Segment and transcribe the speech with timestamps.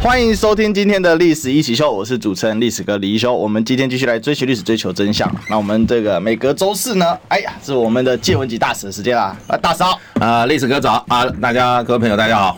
[0.00, 3.34] 欢迎收听今天的《历史一起秀》，我是主持人历史哥李一修。
[3.34, 5.28] 我们今天继续来追寻历史，追求真相。
[5.50, 9.36] 那我们这个每隔周四呢，哎呀，是我们的见闻级大使的时间啦。
[9.48, 12.56] 啊，大嫂，啊，历史哥早啊，大家各位朋友大家好。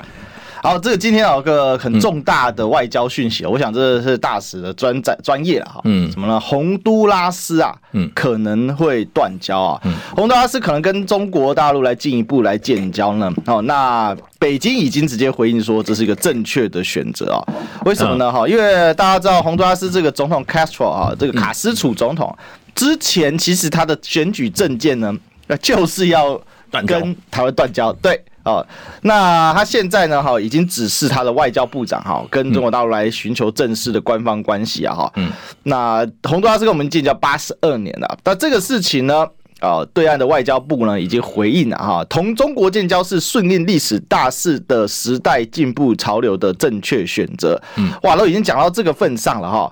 [0.63, 5.81] 好，这个今天有个很重大的外交讯息，嗯、我想这是大使的专专专业了哈。
[5.85, 6.39] 嗯，什么呢？
[6.39, 9.81] 洪都拉斯啊，嗯，可能会断交啊。
[9.85, 13.33] 嗯，洪都拉斯可能跟中国大陆来进一步来建交呢。
[13.47, 17.41] 哦，那北京已经直接回应说这是一个正确的选择啊。
[17.87, 18.31] 为什么呢？
[18.31, 22.37] 哈，因为大家知道洪都拉斯这个总统 Castro 啊，这个卡斯楚总统
[22.75, 25.17] 之前其实他的选举政见呢，
[25.63, 26.39] 就是要
[26.87, 27.91] 跟台湾断交。
[27.95, 28.23] 对。
[28.43, 28.67] 哦，
[29.03, 30.23] 那他现在呢？
[30.23, 35.13] 哈，已经指示他的外交部长哈，跟中国大陆来寻求正式的官方关系啊，哈。
[35.17, 35.31] 嗯。
[35.65, 39.27] 那洪都拉斯跟我们建交八十二年了，那这个事情呢，
[39.61, 47.61] 啊，对岸的外交部呢已经回应了哈，同中国建交是顺应历史大势的时代进步潮流的正确选择。
[47.77, 47.91] 嗯。
[48.05, 49.71] 哇，都已经讲到这个份上了哈，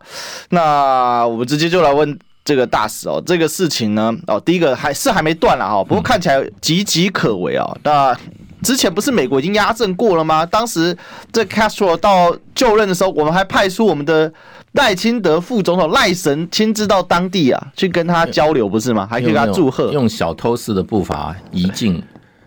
[0.51, 8.15] 那我们直接就来问这个大使哦，这个事情呢，哦，第一个还是还没断了哈，不过看起来岌岌可危啊，那。
[8.63, 10.45] 之前不是美国已经压阵过了吗？
[10.45, 10.97] 当时
[11.33, 14.33] 这 Castro 到就任的时候，我们还派出我们的
[14.73, 19.07] 赖清德副总统赖神亲自到当地啊，去跟他交流，不是吗？
[19.11, 22.03] 还可以给他祝贺，用小偷式的步伐移进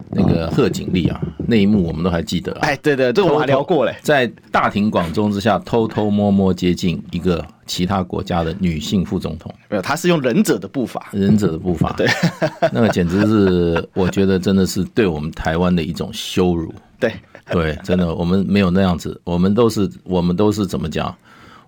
[0.10, 2.52] 那个贺锦丽啊，那一幕我们都还记得。
[2.62, 7.46] 哎，对对，这我们还聊过嘞，在大庭广众之下偷偷摸摸接近一个。
[7.68, 12.06] 其他国家的女性副总统没有，他是用忍者的步伐，忍者的步伐，对，
[12.74, 16.74] 那个简直是，我觉得真的是对我们台湾的一种羞辱。
[17.00, 17.14] 对，
[17.50, 21.16] 对，真的，我们没有那样子，我们都是，我们都是怎么讲？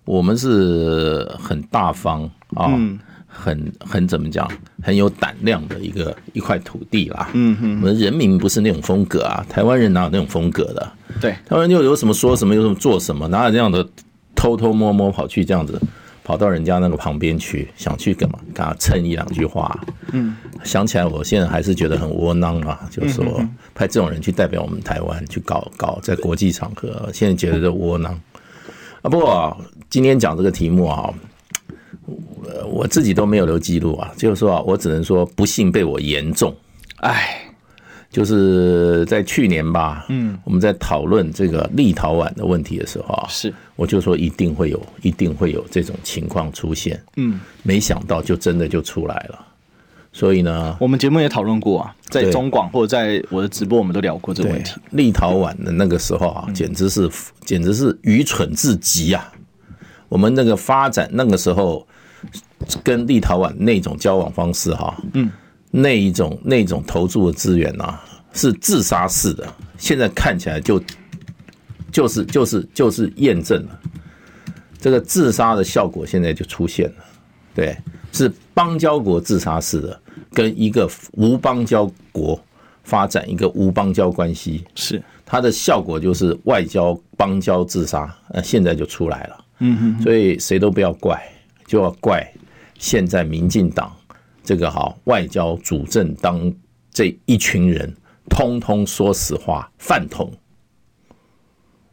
[0.03, 2.77] 我们是很大方啊，
[3.33, 4.49] 很很怎么讲？
[4.81, 7.29] 很有胆量的一个一块土地啦。
[7.33, 10.91] 嗯嗯，我们人民不是那种风格啊，台湾人哪有那种风格的？
[11.19, 13.85] 对，台湾人又有什么说什么，有什么做什么，哪有这样的？
[14.35, 15.79] 偷偷摸摸跑去这样子，
[16.23, 18.39] 跑到人家那个旁边去，想去干嘛？
[18.53, 19.79] 跟他蹭一两句话。
[20.11, 22.81] 嗯， 想起来，我现在还是觉得很窝囊啊。
[22.89, 23.23] 就是说，
[23.73, 28.19] 派这种人去代表我们台湾去搞搞在国际场合，现在觉得窝囊
[29.01, 29.09] 啊。
[29.09, 29.55] 不过
[29.89, 31.13] 今天讲这个题目啊，
[32.69, 34.11] 我自己都没有留记录啊。
[34.17, 36.55] 就是说，啊我只能说不幸被我言中。
[36.97, 37.39] 哎。
[38.13, 49.43] 就是在去年吧，嗯，我们在讨论这个立陶宛的问题的时候啊，是我就说一定会有，一定会有这种情况出现，嗯，没想到就真的就出来了，
[50.11, 54.75] 所以呢，我们节目也讨论过啊，在中广或者在我的直播，我们都聊过这个问题。
[54.91, 57.09] 立陶宛的那个时候啊，简直是
[57.43, 59.32] 简直是愚蠢至极啊！
[60.13, 61.87] 我们那个发展那个时候
[62.83, 65.27] 跟立陶宛那种交往方式哈，嗯。
[65.71, 67.99] 那一种那种投注的资源啊，
[68.31, 69.43] 是自杀式的。
[69.75, 70.79] 现在看起来就
[71.91, 73.79] 就是就是就是验证了
[74.77, 76.95] 这个自杀的效果，现在就出现了。
[77.55, 77.75] 对，
[78.11, 79.99] 是邦交国自杀式的，
[80.31, 82.39] 跟一个无邦交国
[82.83, 88.15] 发展一个无邦交关系，是它的效果就是外交邦交自杀。
[88.29, 89.42] 呃现在就出来了。
[89.59, 91.21] 嗯哼，所以谁都不要怪，
[91.65, 92.25] 就要怪
[92.77, 93.91] 现在民进党。
[94.43, 96.53] 这个哈，外交主政当
[96.91, 97.95] 这一群人
[98.29, 100.31] 通通说实话，饭桶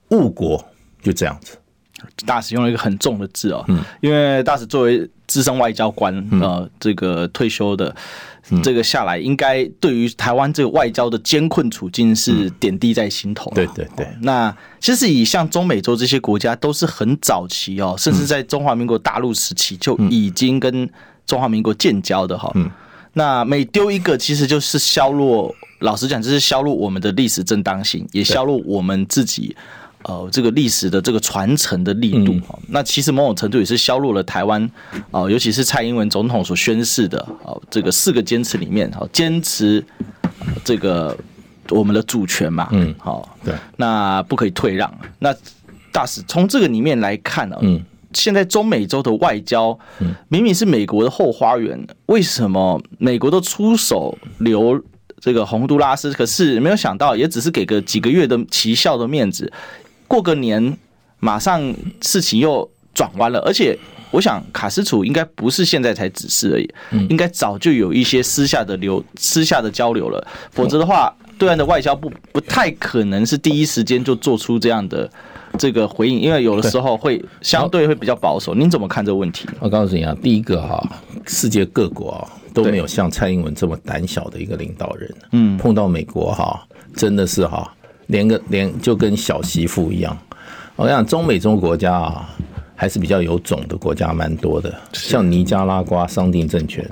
[0.09, 0.65] 误国，
[1.00, 1.56] 就这样子。
[2.26, 7.94] 大使用了一个很重的字哦，嗯，因为大使作为资深外交官，呃，这个退休的，
[8.62, 13.51] 这个下来，应该对于台湾这个外交的艰困处境是点滴在心头。
[13.55, 14.06] 对对对。
[14.21, 20.89] 那其实以像中美洲这些国家，都是很早期哦，甚至在中华民国大陆时期就已经跟。
[21.27, 22.53] 中华民国建交的哈，
[23.12, 29.54] 那每丢一个，其实就是削弱，老实讲，就是削弱我们的历史正当性，也削弱我们自己
[30.03, 32.35] 呃这个历史的这个传承的力度。
[32.69, 34.71] 那其实某种程度也是削弱了台湾
[35.11, 39.85] 啊，尤其是蔡英文总统所宣示的啊这个四个坚持里面，好坚持
[40.65, 41.17] 这个
[41.69, 44.93] 我们的主权嘛，嗯，好，对，那不可以退让。
[45.19, 45.35] 那
[45.93, 47.83] 大使从这个里面来看呢，嗯。
[48.13, 49.79] 现在中美洲的外交，
[50.27, 54.83] 明明是美国的后花园，为什么美国都出手留
[55.21, 56.13] 这个洪都拉斯？
[56.13, 59.53] 可是没有想到，也只是给个几个月的奇效的面子，
[60.10, 60.77] 过个年
[61.21, 61.72] 马上
[62.03, 63.39] 事情又转弯了。
[63.47, 63.78] 而且
[64.10, 70.27] 我想卡斯楚应该不是现在才指示而已，嗯、应该早就有一些私下的流、私下的交流了。
[70.51, 75.09] 否则的话，对岸的外交部不太可能是第一时间就做出这样的
[75.57, 78.53] 这个回应，因为有的时候会相对会比较保守。
[78.53, 79.48] 您怎么看这个问题？
[79.60, 80.83] 我告诉你啊，第一个哈，
[81.28, 85.15] 世界各国啊都没有像蔡英文这么胆小的一个领导人。
[85.30, 86.66] 嗯，碰到美国哈，
[86.97, 87.72] 真的是哈，
[88.10, 90.16] 连个连就跟小媳妇一样。
[90.77, 92.28] 我想中美洲国家啊，
[92.74, 96.89] 还是比较有种的国家蛮多的，像尼加拉瓜桑定政权。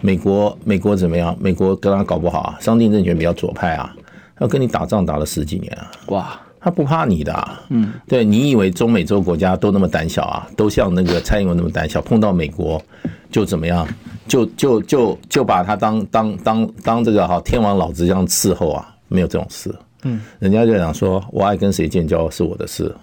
[0.00, 1.36] 美国美国怎么样？
[1.40, 3.94] 美国跟他搞不好啊，桑定政权比较左派啊，
[4.40, 10.46] 要跟你打仗打了十几年啊，哇，他不怕你的，啊，嗯，对，你以为中美洲国家都那么胆小啊？
[10.56, 12.82] 都像那个蔡英文那么胆小，碰到美国
[13.30, 13.86] 就怎么样？
[14.28, 18.92] 就就就就把他当当当当这个哈天王老子这样伺候啊？
[19.08, 19.72] 没有这种事，
[20.06, 22.94] 嗯，人家就讲说，我爱跟谁建交是我的事，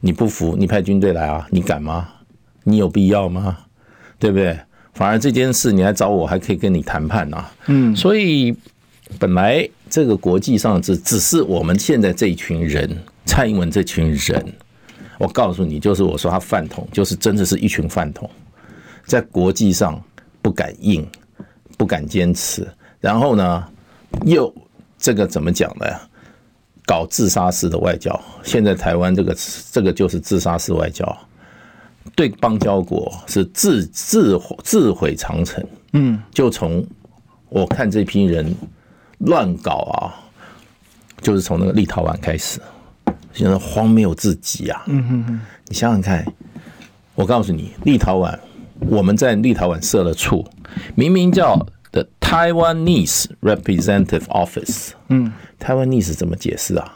[0.00, 1.46] 你不服你派军队来啊？
[1.50, 2.08] 你敢吗？
[2.62, 3.58] 你有必要吗？
[4.18, 4.56] 对不对？
[4.94, 7.50] 反而这件事你来找我，还可以跟你谈判啊。
[7.66, 8.54] 嗯，所以
[9.18, 12.88] 本来这个国际上只只是我们现在这一群人，
[13.24, 14.54] 蔡英文这群人，
[15.18, 18.30] 我告诉你，就是我说他饭桶，就是真的是一群饭桶，
[19.04, 20.00] 在国际上
[20.40, 21.04] 不敢硬，
[21.76, 22.64] 不敢坚持，
[23.00, 23.64] 然后呢，
[24.24, 24.54] 又
[24.98, 25.86] 这个怎么讲呢？
[26.92, 28.20] 搞自杀式的外交。
[28.42, 29.34] 现在台湾这个
[29.72, 31.02] 这个就是自杀式外交。
[32.14, 36.84] 对邦交国是自自自毁长城，嗯，就从
[37.48, 38.54] 我看这批人
[39.20, 40.12] 乱搞啊，
[41.22, 42.60] 就是从那个立陶宛开始，
[43.32, 46.26] 现在荒谬至极啊，嗯哼哼，你想想看，
[47.14, 48.38] 我告诉你，立陶宛
[48.80, 50.44] 我们在立陶宛设了处，
[50.94, 51.56] 明明叫
[51.92, 56.92] The Taiwanese Representative Office，嗯，Taiwanese 怎么解释啊？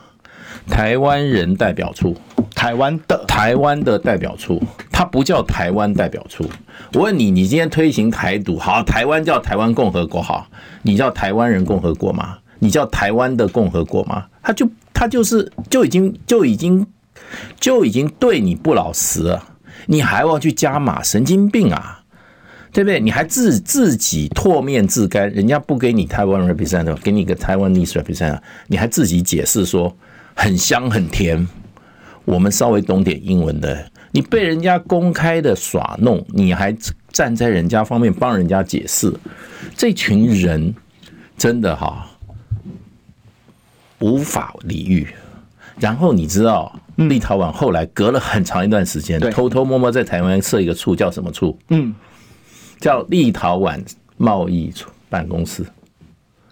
[0.68, 2.16] 台湾人代表处。
[2.54, 4.60] 台湾的台湾的代表处，
[4.90, 6.48] 它不叫台湾代表处。
[6.94, 10.48] 我问你，你今天推行台独，好，台湾叫台湾共和国，好，
[10.82, 12.38] 你叫台湾人共和国吗？
[12.58, 14.24] 你叫台湾的共和国吗？
[14.42, 16.84] 他就他就是就已经就已经
[17.60, 19.44] 就已经对你不老实了，
[19.84, 22.02] 你还要去加码，神经病啊，
[22.76, 23.00] 对不对？
[23.00, 29.96] 你还自自己唾面自干，人家不给你台湾 representative，给你个台湾 Nice representative，你还自己解释说
[30.34, 31.48] 很香很甜。
[32.26, 36.76] 我们稍微懂点英文的，你被人家公开的耍弄，你还
[37.10, 39.10] 站在人家方面帮人家解释，
[39.74, 40.74] 这群人
[41.38, 42.06] 真的哈
[44.00, 45.08] 无法理喻。
[45.80, 51.58] 然后你知道，立陶宛后来隔了很长一段时间，偷偷摸摸在台湾设一个处，叫什么处？
[51.70, 51.94] 嗯，
[52.80, 53.80] 叫立陶宛
[54.16, 55.64] 贸易处办公室。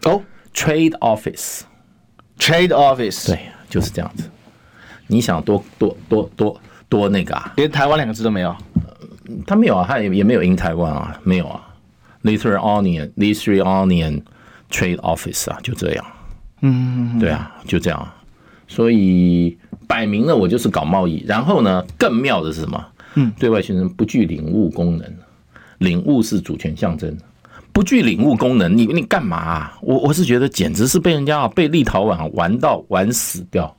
[0.04, 0.22] 哦
[0.54, 4.30] ，Trade Office，Trade Office，对，就是这样子。
[5.06, 7.52] 你想多多多多多那个啊？
[7.56, 8.54] 连台湾两个字都没有？
[9.46, 11.60] 他没有啊，他也也没有 in 台湾啊，没有啊。
[12.22, 14.22] Lithuanian Lithuanian
[14.70, 16.04] Trade Office 啊，就这样。
[16.60, 18.08] 嗯，对啊，就这样。
[18.66, 21.22] 所以摆明了我就是搞贸易。
[21.26, 22.86] 然后呢，更妙的是什么？
[23.14, 25.14] 嗯，对外宣称不具领悟功能，
[25.78, 27.16] 领悟是主权象征，
[27.72, 29.78] 不具领悟功能，你你干嘛啊？
[29.82, 33.74] 我我是觉得简直是被人家啊，被立陶宛玩到玩死掉。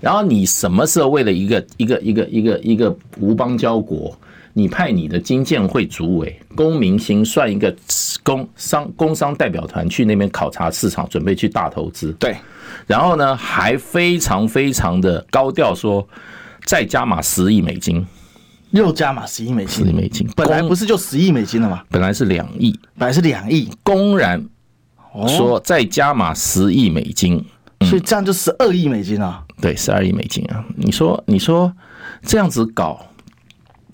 [0.00, 4.14] 然后你什么时候为了一个一个一个一个一个无邦交国，
[4.52, 7.74] 你派你的金建会主委龚明鑫算一个
[8.22, 12.12] 工商工商代表团去那边考察市场，准备去大投资。
[12.14, 12.36] 对，
[12.86, 16.06] 然后呢，还非常非常的高调说
[16.66, 18.04] 再加码十亿美金，
[18.80, 21.82] 又加码十亿美金，十亿美金，本来不是就十亿美金了吗？
[21.90, 24.44] 本来是两亿，本来是两亿，公然
[25.28, 27.44] 说再加码十亿美金。
[27.82, 29.44] 所以这样就十二亿美金啊！
[29.60, 30.64] 对，十二亿美金啊！
[30.74, 31.70] 你说，你说
[32.22, 32.98] 这样子搞，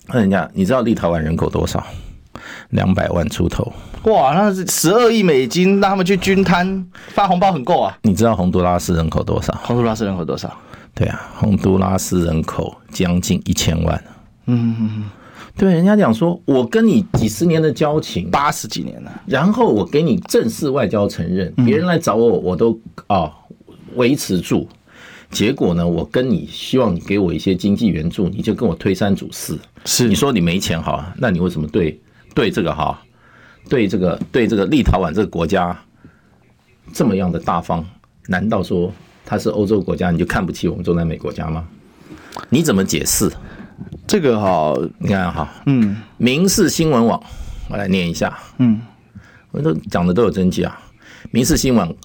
[0.07, 1.85] 那人家你知道立陶宛人口多少？
[2.69, 3.69] 两百万出头。
[4.03, 7.97] 哇，那是十二亿美金，让他们去均摊发红包很够啊！
[8.03, 9.53] 你知道洪都拉斯人口多少？
[9.63, 10.55] 洪都拉斯人口多少？
[10.95, 14.01] 对啊，洪都拉斯人口将近一千万。
[14.45, 15.03] 嗯，
[15.57, 23.31] 对，人家讲说，我跟你几十年的交情，八十几年了，然后我给你正式外交承认，别人来找我，我都啊。
[23.95, 24.69] 维持住，
[25.31, 25.85] 结果呢？
[25.85, 29.59] 我跟你希望你给我一些经济援助，你就跟我推三阻四。
[29.83, 31.99] 是你说你没钱哈，那你为什么对
[32.33, 33.03] 对这个哈，
[33.67, 35.77] 对这个对这个立陶宛这个国家
[36.93, 37.85] 这么样的大方？
[38.27, 38.89] 难道说
[39.25, 41.67] 他是欧洲国家，你就看不起我们中南美国家吗？
[42.47, 43.29] 你怎么解释
[44.11, 44.75] 这个哈？
[44.97, 47.23] 你看哈，嗯，民事新闻网，
[47.69, 48.81] 我来念一下，嗯，
[49.51, 50.77] 我都讲的都有真迹啊，
[51.31, 51.95] 民事新闻。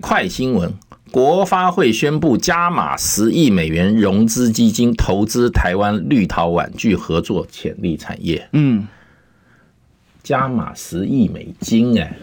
[0.00, 0.74] 快新闻，
[1.12, 8.48] 国发会宣布加码十亿美元融资基金投资台湾绿陶碗具合作潜力产业。
[8.52, 8.88] 嗯，
[10.24, 12.16] 加码十亿美金，哎，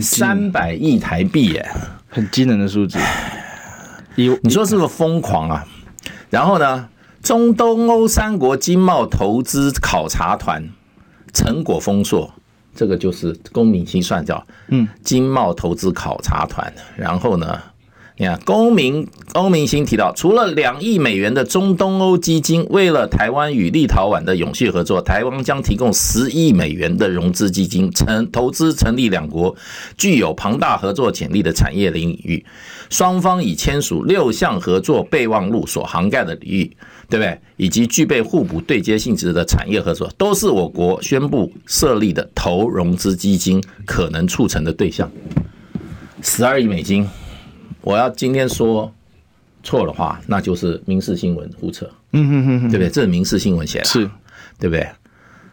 [0.00, 1.70] 三百亿台币，哎，
[2.08, 2.98] 很惊人的数字。
[4.16, 5.64] 你说是不是疯狂啊？
[6.28, 6.88] 然后呢，
[7.22, 10.68] 中东欧三国经贸投资考察团
[11.32, 12.32] 成果丰硕。
[12.74, 16.72] 这个就是龚明鑫算叫，嗯，经贸投资考察团。
[16.96, 17.60] 然后呢，
[18.16, 29.56] 你看龚明龚明鑫提到，除了两亿美元的中东欧基金，为了台湾与立陶宛的永续合作，台湾将提供十亿美元的融资基金，成投资成立两国
[29.96, 32.46] 具有庞大合作潜力的产业领域。
[32.90, 36.76] 双方已签署六项合作备忘录，所涵盖的领域。
[37.08, 37.40] 对不对？
[37.56, 45.10] 以及具备互补对接性质的产业合作，都是我国宣布设立的投融资基金可能促成的对象。
[46.22, 47.08] 十二亿美金，
[47.80, 48.92] 我要今天说
[49.62, 51.88] 错的话，那就是民事新闻胡扯。
[52.12, 52.90] 嗯哼哼，对不对？
[52.90, 54.10] 这是民事新闻写的，是，
[54.58, 54.86] 对不对？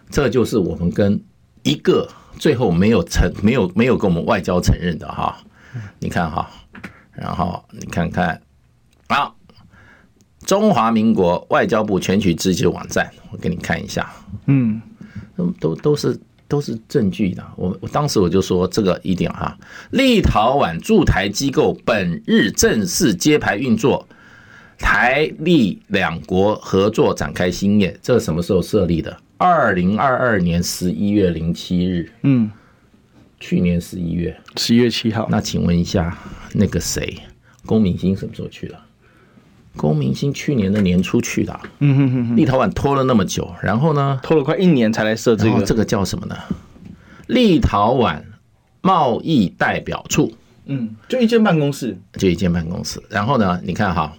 [0.09, 1.21] 这就是我们跟
[1.63, 2.07] 一个
[2.37, 5.37] 最后没有承、没有没有跟我们外交承认的哈。
[5.99, 6.49] 你看哈，
[7.13, 8.41] 然后你看看
[9.07, 9.31] 啊。
[10.45, 14.07] 中华民国外交部全局自治网站，我给你看一下。
[14.45, 14.79] 嗯，
[15.35, 17.43] 都都都是都是证据的。
[17.57, 19.57] 我我当时我就说这个一点哈，
[19.89, 24.07] 立陶宛驻台机构本日正式揭牌运作，
[24.77, 27.97] 台立两国合作展开新业。
[28.01, 29.17] 这什么时候设立的？
[29.37, 32.11] 二零二二年十一月零七日。
[32.21, 32.51] 嗯，
[33.39, 35.27] 去年十一月十一月七号。
[35.31, 36.15] 那请问一下，
[36.53, 37.17] 那个谁，
[37.65, 38.79] 龚明鑫什么时候去的？
[39.75, 46.35] 龚明星去年的年初去的，嗯哼哼，立陶宛拖了那么久，然后呢，拖了快一年才来设这个，这个叫什么呢？
[47.27, 48.21] 立陶宛
[48.81, 50.33] 贸易代表处，
[50.65, 53.01] 嗯，就一间办公室，就一间办公室。
[53.09, 54.13] 然后呢，你看哈，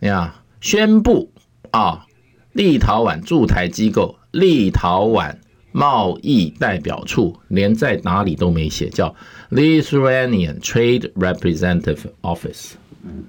[0.00, 0.30] 你看
[0.60, 1.30] 宣布
[1.70, 2.06] 啊，
[2.52, 5.34] 立陶宛驻台机构立陶宛
[5.72, 9.14] 贸易代表处，连在哪里都没写，叫
[9.50, 12.72] Lithuanian Trade Representative Office。
[13.02, 13.24] 嗯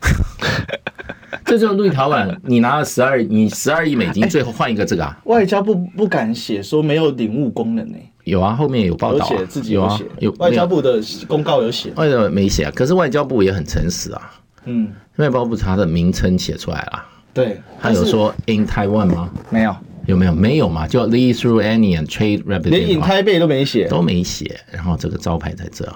[1.44, 5.18] 这就是立陶宛，你拿了十二，你十二亿美金，最后换一个这个啊？
[5.24, 7.98] 外交部不敢写说没有领悟功能呢？
[8.22, 12.72] 有啊，后面有报道，写自己有写，有外交部的公告有写，为什么没写啊？
[12.72, 14.30] 可是外交部也很诚实啊，
[14.66, 17.04] 嗯，外交部它的名称写出来了，
[17.34, 19.28] 对，他有说 in Taiwan 吗？
[19.48, 19.74] 没有，
[20.06, 20.32] 有没有？
[20.32, 20.86] 没有嘛？
[20.86, 25.92] 就 Lee through any and Trade Representative，连 in Taipei 都没写，都没写，然后这个招牌在这，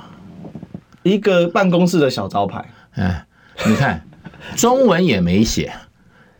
[1.04, 3.25] 一个办公室的小招牌，哎。
[3.66, 4.04] 你看，
[4.56, 5.73] 中文也没写，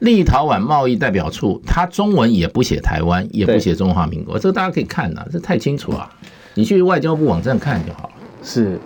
[0.01, 6.11] 立陶宛贸易代表处，他中文也不写台湾，也不写中华民国，这个大家可以看呐，这太清楚啊。
[6.55, 8.15] 你去外交部网站看就好了。
[8.43, 8.79] 是，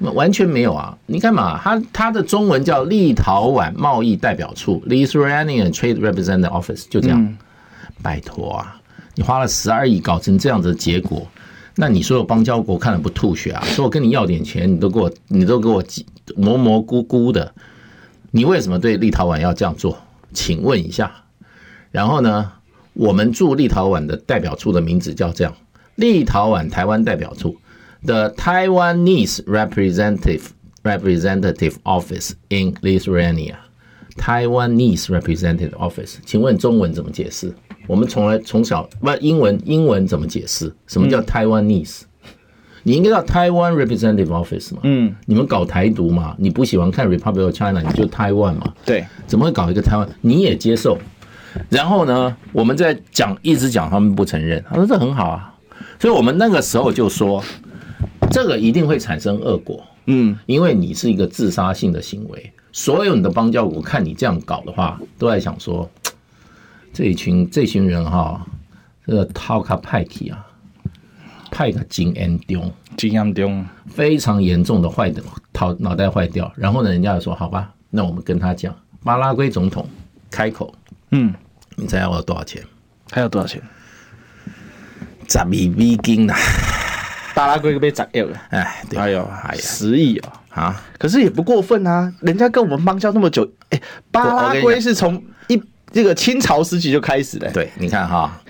[0.00, 0.96] 完全没有啊！
[1.06, 7.36] 你看嘛，他他的中文叫立陶宛贸易代表处 （Lithuanian Trade Representative Office），就这样。
[8.02, 8.80] 拜托啊，
[9.14, 11.26] 你花了十二亿搞成这样子的结果，
[11.76, 13.64] 那你说有邦交国看了不吐血啊？
[13.64, 15.82] 说我跟你要点钱，你都给我，你都给我
[16.36, 17.52] 模模糊糊的。
[18.36, 19.96] 你为什么对立陶宛要这样做？
[20.34, 21.10] 请问一下。
[21.90, 22.52] 然后呢，
[22.92, 25.56] 我们驻立陶宛的代表处的名字叫这样：
[25.94, 27.56] 立陶宛台湾代表处
[28.04, 30.42] ，The Taiwanese Representative
[30.82, 33.54] Representative Office in Lithuania。
[34.18, 37.54] Taiwanese Representative Office，请问中文怎么解释？
[37.86, 40.74] 我们从来从小不英文，英文怎么解释？
[40.86, 42.02] 什么叫 Taiwanese？
[42.86, 44.78] 你应该叫台湾 Representative Office 嘛？
[44.84, 46.36] 嗯，你们搞台独嘛？
[46.38, 48.72] 你不喜欢看 Republic of China，你就台湾嘛？
[48.84, 50.08] 对，怎么会搞一个台湾？
[50.20, 50.96] 你也接受？
[51.68, 55.52] 然后呢，我们在讲，一直讲他们不承认，他说这很好啊，
[55.98, 57.42] 所以我们那个时候就说，
[58.30, 59.82] 这个一定会产生恶果。
[60.04, 65.90] 嗯，因为你是一个自杀性的行为，所有你的邦交国看你这样搞的话，都在想说，
[66.92, 68.46] 这一群这群人哈，
[69.04, 70.45] 这个套卡派体啊。
[71.50, 72.14] 太个重，
[72.96, 75.22] 精严重，非常严重的坏的，
[75.52, 76.52] 脑脑袋坏掉。
[76.56, 78.74] 然后呢，人家就说：“好吧，那我们跟他讲。”
[79.04, 79.88] 巴拉圭总统
[80.30, 80.74] 开口
[81.12, 81.32] ：“嗯，
[81.76, 82.62] 你猜要我多少钱？
[83.10, 83.62] 还要多少钱？
[85.28, 86.34] 十亿美金呐！
[87.34, 88.42] 巴拉圭被砸掉了。
[88.50, 90.32] 哎，对哎呦，哎呀，十亿哦！
[90.50, 95.62] 啊，可是也不过分啊，人家跟我们邦交那么久，哎，巴拉圭是从一
[95.92, 97.50] 这个清朝时期就开始的。
[97.52, 98.40] 对，你看哈，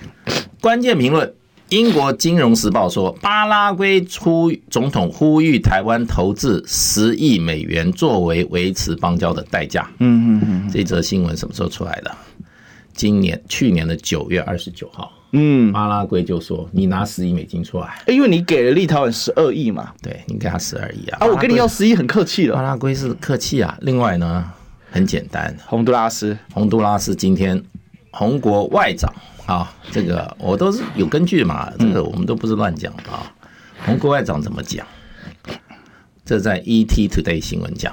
[0.61, 1.35] 关键评论。
[1.71, 9.91] 英国金融时报说，巴拉圭出总统呼吁台湾投资十亿美元作为维持邦交的代价。
[9.99, 12.17] 嗯嗯嗯，这则新闻什么时候出来的？
[12.95, 15.13] 今年去年的九月二十九号。
[15.33, 23.77] 嗯，巴拉圭就说你拿十亿美金出来，因为你给了立陶宛十二亿嘛，对你给他十二亿啊，啊，我跟你要十亿很客气了，巴拉圭是客气啊。
[23.81, 24.49] 另外呢，
[24.93, 27.61] 很简单，洪都拉斯，洪都拉斯今天
[28.13, 29.13] 洪国外长
[29.47, 33.33] 啊，这个我都是有根据嘛，这个我们都不是乱讲啊。
[33.85, 34.85] 洪国外长怎么讲？
[36.25, 37.93] 这在 ET Today 新闻讲。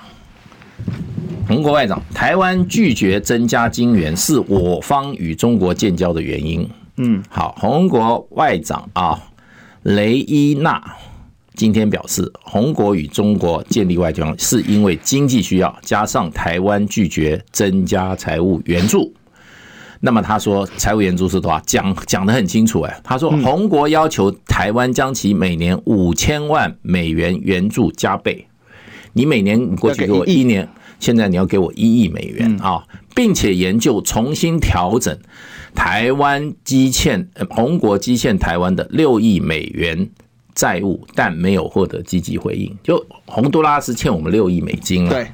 [1.48, 6.67] 洪国外长，台湾拒绝增加金援是我方与中国建交的原因。
[6.98, 9.22] 嗯，好，洪国外长啊，
[9.83, 10.81] 雷伊娜
[11.53, 19.13] 今天表示，洪国与中国建立外交是因为经济需要，加上台湾拒绝增加财务援助。
[20.05, 21.57] 那么他说，财务援助是多少？
[21.65, 28.45] 讲讲得很清楚哎，他说洪国要求台湾将其每年五千万美元援助加倍，
[29.13, 30.67] 你每年过去给我一年。
[31.00, 32.83] 现在你要给我一亿美元啊，
[33.15, 35.17] 并且研究重新调整
[35.74, 40.10] 台湾积欠洪国积欠台湾的六亿美元
[40.53, 42.77] 债务，但没有获得积极回应。
[42.83, 45.27] 就洪都拉斯欠我们六亿美金了，对，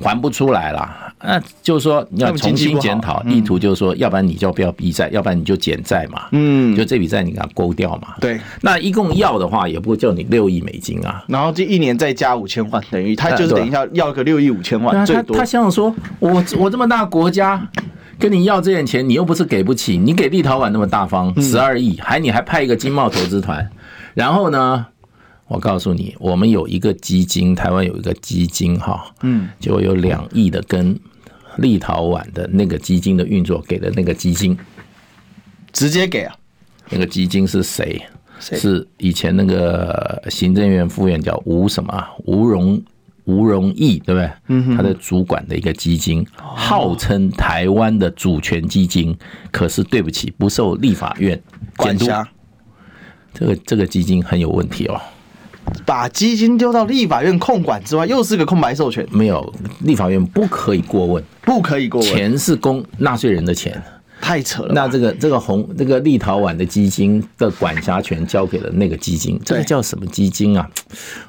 [0.00, 1.07] 还不出来了。
[1.22, 6.26] 那就是说你要重新检讨，意图就是说，要不然你就不要逼债，要不然你就减债嘛。
[6.32, 8.14] 嗯，就这笔债你给它勾掉嘛。
[8.20, 11.24] 对，那一共要的话也不会叫你六亿美金啊。
[11.26, 15.36] 然后这一年再加五千万，等于他就是等一下要个六亿五千万最多。
[15.36, 17.60] 他想想说，我我这么大国家
[18.18, 23.68] 跟你要这点钱，你又不是给不起，你给立陶宛那么大方，十二亿，还你还派一个经贸投资团，
[24.14, 24.86] 然后呢？
[25.48, 30.98] 我告诉你，我们有一个基金，台湾有一个基金，哈，嗯，就有两亿的跟
[31.56, 34.56] 立陶宛的那个基金的运作给的那个基金，
[35.72, 36.36] 直接给啊？
[36.90, 38.00] 那个基金是谁？
[38.40, 42.06] 是以前那个行政院副院叫吴什么？
[42.24, 42.80] 吴荣
[43.24, 44.30] 吴荣义，对不对？
[44.46, 49.16] 嗯，他的主管的一个基金，号称台湾的主权基金，
[49.50, 51.42] 可是对不起，不受立法院
[51.78, 52.06] 监督。
[53.34, 55.00] 这个这个基金很有问题哦。
[55.86, 59.06] 把基金丢到立法院控管之外，又是个空白授权。
[59.10, 62.10] 没有，立法院不可以过问，不可以过问。
[62.10, 63.82] 钱是公纳税人的钱，
[64.20, 64.72] 太扯了。
[64.74, 70.68] 那这个这个红这个立陶宛的基金的管辖权交给了那个基金，这个叫什么基金啊？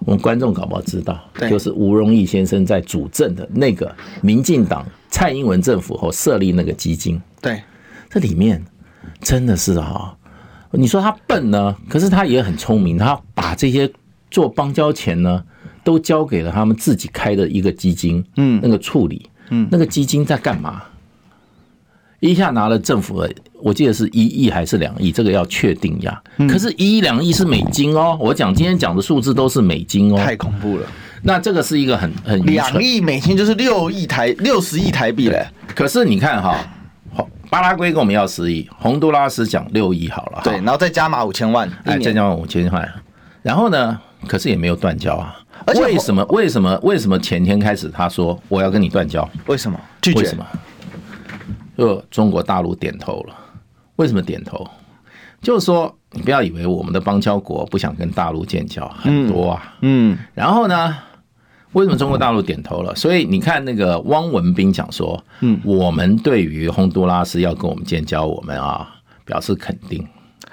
[0.05, 1.17] 我们观众搞不好知道，
[1.50, 7.22] 就是吴荣义先生在主政的那个民进党蔡英文政府后设立那个基金。
[7.41, 7.62] 对，
[8.10, 8.63] 这里面
[9.21, 10.17] 真的是哈，
[10.71, 13.89] 你说他笨呢，可是他也很聪明，他把这些。
[14.29, 15.43] 做邦交钱呢，
[15.83, 20.83] 都交给了他们自己开的一个基金，嗯，那个处理，嗯，那个基金在干嘛？
[22.19, 26.21] 一下拿了政府的，我记得是一亿还是两亿，这个要确定呀。
[26.49, 30.85] 可是，一亿两亿是美金哦，我讲今天讲的数字都是美金哦，太恐怖了。
[31.23, 35.47] 那这个是一个很很两亿美金就是六亿台六十亿台币嘞。
[35.73, 36.57] 可是你看哈，
[37.49, 42.87] 巴拉圭跟我们要十亿，洪都拉斯讲六亿好了，对，然后再加码五千万，哎，再加码五千万，
[43.41, 43.97] 然后呢？
[44.27, 45.39] 可是也没有断交啊！
[45.65, 46.23] 而且为什么？
[46.25, 46.79] 为什么？
[46.84, 49.27] 为什么前天开始他说我要跟你断交？
[49.47, 49.79] 为什么？
[50.01, 50.19] 拒绝？
[50.19, 50.45] 为什么？
[51.77, 53.36] 就中国大陆点头了。
[53.95, 54.67] 为什么点头？
[55.41, 59.75] 就是说，你不要以为我们的邦交国不想跟大陆建交，很多啊。
[59.82, 60.17] 嗯。
[60.34, 60.95] 然后呢？
[61.73, 62.95] 为什么中国大陆点头了？
[62.95, 68.89] 所以你看那个汪文斌讲说，嗯，我们对于洪都拉斯要跟我们建交，我们啊
[69.23, 70.03] 表示肯定。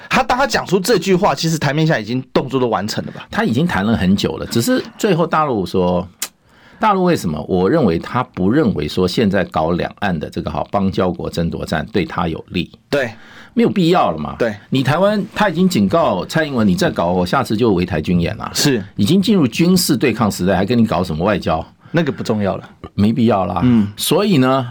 [0.08, 3.26] 他当他讲出这句话，其实台面下已经动作都完成了吧？
[3.30, 6.06] 他已经谈了很久了，只是最后大陆说，
[6.78, 7.42] 大陆为什么？
[7.48, 13.10] 我认为他不认为说现在搞两岸的这个好邦交国争夺战对他有利，对，
[13.54, 14.36] 没有必要了嘛。
[14.38, 18.50] 对，你台湾他已经警告蔡英文，你再搞，我下次就围台军演了。
[18.54, 21.66] 是，已经进入军事对抗时代，还跟你搞什么外交？
[21.92, 23.60] 那个不重要了，没必要了。
[23.64, 24.68] 嗯，所以呢，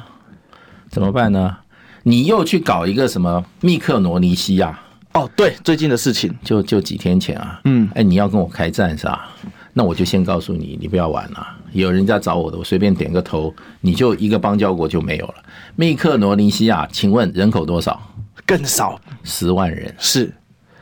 [0.90, 1.58] 怎么办呢？
[2.04, 4.80] 你又去搞一个什么密克罗尼西亚？
[5.16, 9.30] 哦，对，最近的事情就就几天前啊，嗯，哎，你要跟我开战是吧？
[9.72, 11.48] 那我就先告诉你，你不要玩了。
[11.72, 15.36] 有人家找我的，我随便点个头，你就一个邦交国就没有了。
[15.78, 17.98] 密克罗尼西亚，请问人口多少？
[18.46, 20.30] 更少，十万人，是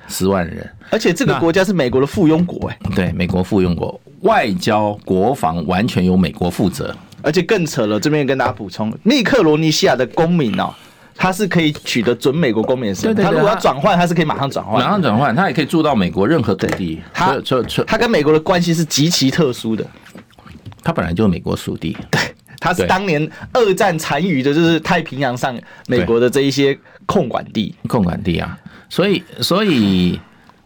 [0.08, 0.68] 十万人。
[0.90, 6.96] 而且这个国家是美国的附庸国，哎，对，美国附庸国，外交国防完全由美国负责。
[7.22, 10.74] 而且更扯了，这边跟大家补充，密克罗尼西亚的公民哦。
[11.16, 17.02] 他是可以取得准美国公民的身份，他如果要转换，他是可以马上转换，马上转换，他也可以住到美国任何土地。
[17.14, 17.36] 他
[17.86, 19.86] 他跟美国的关系是极其特殊的，
[20.84, 22.20] 他本来就是美国属地，对，
[22.60, 25.56] 他是当年二战残余的，就是太平洋上
[25.88, 28.58] 美国的这一些控管地，控管地啊。
[28.90, 30.20] 所以，所以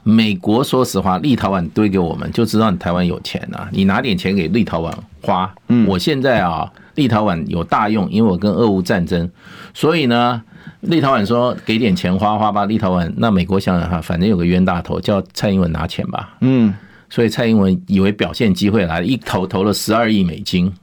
[0.03, 5.53] 美国说实话，立陶宛堆给我们，就知道你台湾有钱啊，你拿点钱给立陶宛花。
[5.69, 9.29] 嗯，我现在啊，立陶宛有大用，因为我跟俄乌战争，
[9.77, 10.41] 所以呢，
[10.79, 12.65] 立陶宛说给点钱花花吧。
[12.65, 16.35] 立陶宛那美国想想哈，反正有个冤大头叫蔡英文拿钱吧。
[16.41, 16.73] 嗯，
[17.11, 20.73] 所以蔡英文以为表现机会来了，一投投了十二亿美金。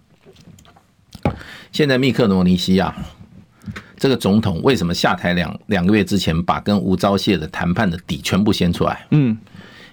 [1.73, 2.95] 现在密克罗尼西亚
[3.97, 9.05] 这个总统为什么下台两两个月之前把跟吴钊燮的谈判的底全部掀出来？
[9.11, 9.37] 嗯，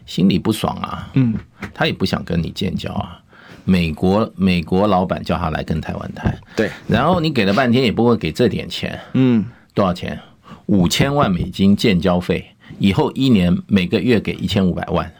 [0.05, 1.09] 心里不爽啊。
[1.15, 1.33] 嗯，
[1.73, 3.19] 他也不想跟你建交啊。
[3.63, 8.99] 美国美国老板叫他来跟台湾谈，对，然后你给了半天也不会给这点钱。
[9.13, 10.19] 嗯，多少钱？
[10.67, 12.45] 五千万美金建交费，
[12.79, 15.11] 以后一年每个月给一千五百万。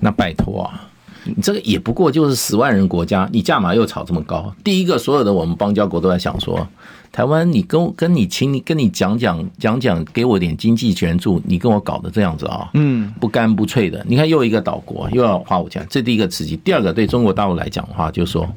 [0.00, 0.88] 那拜托啊。
[1.24, 4.52] 你这个也不过就是十万人国家，你价码又炒这么高。
[4.64, 6.66] 第一个，所有的我们邦交国都在想说，
[7.12, 14.02] 台湾，你跟跟你请你跟你讲讲讲讲，给我点经济援助，你跟我搞的这样子啊，嗯，不干不脆的。
[14.08, 16.56] 你看又一个岛国又要花我钱，这第一个刺激。
[16.56, 18.50] 第二个，对中国大陆来讲的话，就是说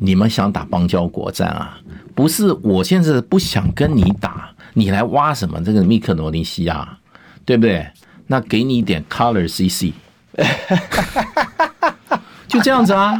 [0.00, 1.80] 你们想打邦交国战啊，
[2.14, 6.98] 不是我现在不想跟你打，你来挖什么这个密克罗尼西亚，
[7.46, 7.86] 对不对？
[8.26, 9.94] 那给你一点 color CC。
[12.48, 13.18] 就这样子啊！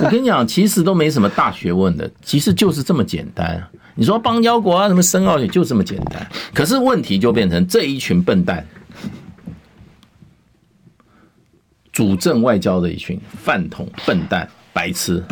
[0.00, 3.62] 我跟你讲，其实都没什么大学问的，其实就是这么简单。
[3.94, 6.26] 你说邦交国啊，什么申奥也就这么简单。
[6.52, 8.66] 可是问题就变成这一群笨蛋，
[11.92, 15.24] 主政外交的一群饭桶、笨蛋、白痴，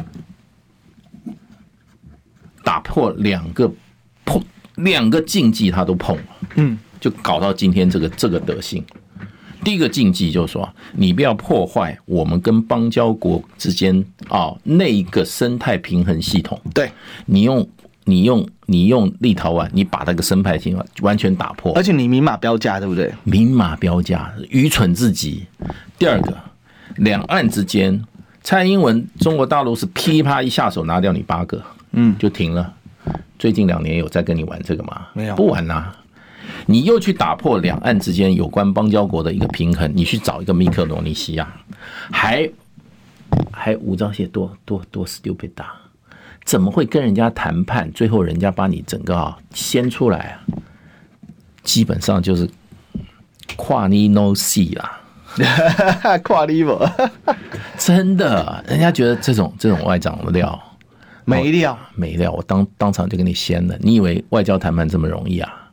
[2.64, 3.70] 打破两个
[4.24, 4.42] 碰
[4.76, 6.22] 两个禁忌，他都碰了，
[6.56, 8.84] 嗯，就搞到今天这个这个德行。
[9.66, 16.57] 第一个禁忌就是说，你不要破坏我们跟邦交国之间啊那一个生态平衡系统。
[16.72, 16.88] 对，
[17.24, 17.68] 你用
[18.05, 23.12] 你用你用立陶宛，你把那个生态平衡完全打破，而且你明码标价，对不对？
[23.24, 25.44] 明码标价，愚蠢至极。
[25.98, 26.33] 第二个，
[26.98, 28.00] 两岸之间，
[28.44, 32.72] 蔡英文中国大陆是噼啪一下手拿掉你八个，嗯，就停了。
[33.37, 35.09] 最近两年有在跟你玩这个吗？
[35.12, 35.92] 没有，不玩啦。
[36.66, 41.48] 你又去打破两岸之间有关邦交国的一个平衡，你去找一个密克罗尼西亚，
[42.11, 42.50] 还
[43.52, 45.74] 还吴钊燮多多多 stupid 啊，
[46.44, 47.90] 怎么会跟人家谈判？
[47.92, 50.35] 最后人家把你整个啊掀出来啊，
[51.62, 52.48] 基本上就是
[53.56, 55.00] 跨你 no see 啦，
[56.22, 56.78] 跨你不？
[57.78, 60.61] 真的，人家觉得这种这种外长的料
[61.24, 63.76] 没料没料，我当当场就给你掀了。
[63.80, 65.65] 你以为外交谈判这么容易啊？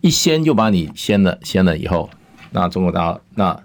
[0.00, 2.08] 一掀就把你掀了，掀了以后，
[2.50, 3.60] 那中国大那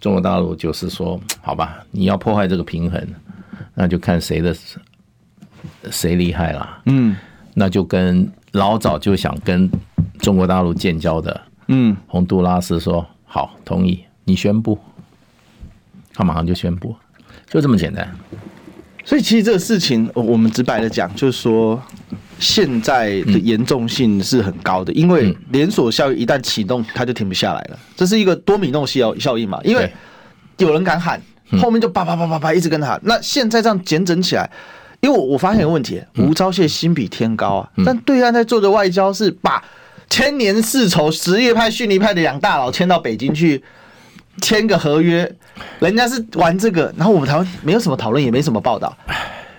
[0.00, 3.06] 中国大陆就是说，好吧，你要破坏这个平衡，
[3.74, 4.56] 那就看谁的
[5.90, 6.82] 谁厉害啦。
[6.86, 7.16] 嗯，
[7.54, 9.70] 那就跟老早就想跟
[10.18, 14.78] 中国大陆建交的，嗯，洪都拉斯说好，同意，你宣布，
[16.12, 16.96] 他马上就宣布，
[17.48, 18.12] 就这么简单。
[19.04, 21.80] 所以其实这个事情，我们直白的讲，就是说。
[22.38, 27.78] 现在的严重性是很高的，因为连锁效应一旦启动，它就停不下来了。
[27.96, 29.60] 这是一个多米诺效效应嘛？
[29.64, 29.92] 因为
[30.58, 31.20] 有人敢喊，
[31.60, 33.00] 后面就叭叭叭叭叭一直跟他喊。
[33.04, 34.48] 那现在这样检整起来，
[35.00, 39.62] 因为我我发现一个问题，吴钊燮心比天高啊，但对岸在做的外交是把
[40.08, 43.62] 千年世仇什叶派、逊尼派的两大佬迁到北京去
[44.40, 45.30] 签个合约，
[45.80, 48.96] 人家是玩这个，然后我们台湾没有什么讨论，也没什么报道。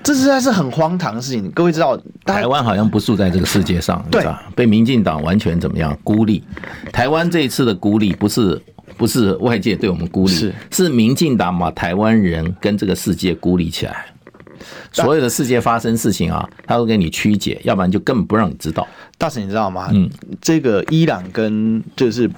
[0.02, 1.50] 这实在是很荒唐的事情。
[1.52, 4.44] 各位知道，台湾好像不住在这个世界上，对吧？
[4.56, 6.44] 被民进党完全怎么样孤立？
[6.92, 8.60] 台湾这一次的孤立，不是
[8.98, 14.06] 不是外界对我们孤立，是是民进党把台湾人跟这个世界孤立起来。
[14.92, 18.88] 所有的世界发生事情啊，他会给你曲解，要不然就根本不让你知道。
[19.18, 19.90] 大婶，你知道吗？
[19.94, 20.10] 嗯，
[20.42, 22.30] 这个伊朗跟就是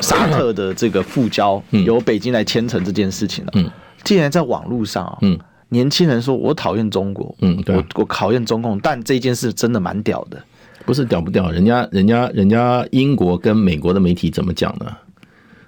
[0.00, 3.52] 沙特的这个复交，由北京来牵成这件事情了。
[3.54, 3.70] 嗯，
[4.04, 5.38] 竟然在网络上啊，嗯。
[5.70, 10.42] 年轻人说：“我讨厌中国，嗯，对，我我讨厌中共，但这件事真的蛮屌的，
[10.86, 11.50] 不是屌不屌？
[11.50, 14.96] 人家人家人家英国跟美国的媒体怎么讲呢？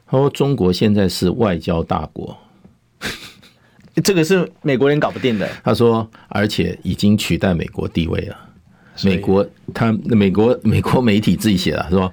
[0.06, 2.36] 他说中国现在是外交大国，
[4.02, 5.48] 这个是美国人搞不定的。
[5.62, 8.36] 他说，而且已经取代美国地位了。
[9.02, 12.12] 美国他美国美国媒体自己写的，说。”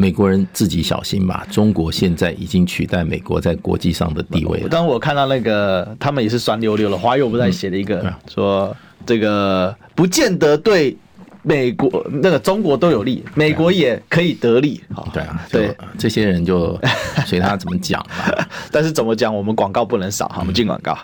[0.00, 4.68] 美国人自己小心吧，中国现在已经取代美国在国际上的地位了。
[4.68, 10.96] 当我看到那个，他们也是酸溜溜的，华友不在写了一个，嗯、说这个不见得对
[11.42, 14.80] 美国那个中国都有利，美国也可以得利。
[15.12, 16.78] 对啊，对，这些人就
[17.26, 18.48] 随他怎么讲吧。
[18.70, 20.96] 但是怎么讲，我们广告不能少哈，我们进广告。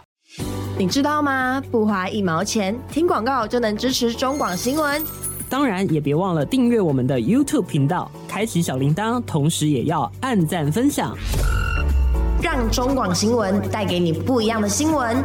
[0.79, 1.61] 你知道吗？
[1.69, 5.03] 不花一毛钱，听广告就能支持中广新闻。
[5.55, 11.17] 当然，也别忘了订阅我们的 YouTube 频道，开启小铃铛，同时也要按赞分享，
[12.43, 15.17] 让中广新闻带给你不一样的新闻。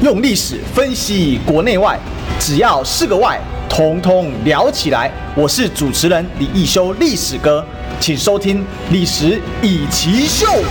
[0.00, 1.98] 用历史分析国内外，
[2.38, 5.10] 只要是个“外”，统统聊起来。
[5.36, 7.66] 我是主持人李易修，历史哥，
[7.98, 8.60] 请收听
[8.92, 10.46] 《历史以奇秀》。
[10.52, 10.62] 洪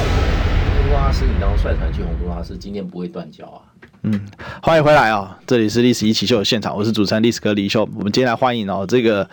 [0.87, 3.70] 都拉斯，你当率团去洪都拉斯，今天不会断交啊？
[4.03, 4.19] 嗯，
[4.63, 5.29] 欢迎回来啊、哦！
[5.45, 7.87] 这里是《历史一起秀》的现场，我是主持人历史哥李秀。
[7.95, 9.29] 我们今天来欢迎哦，这个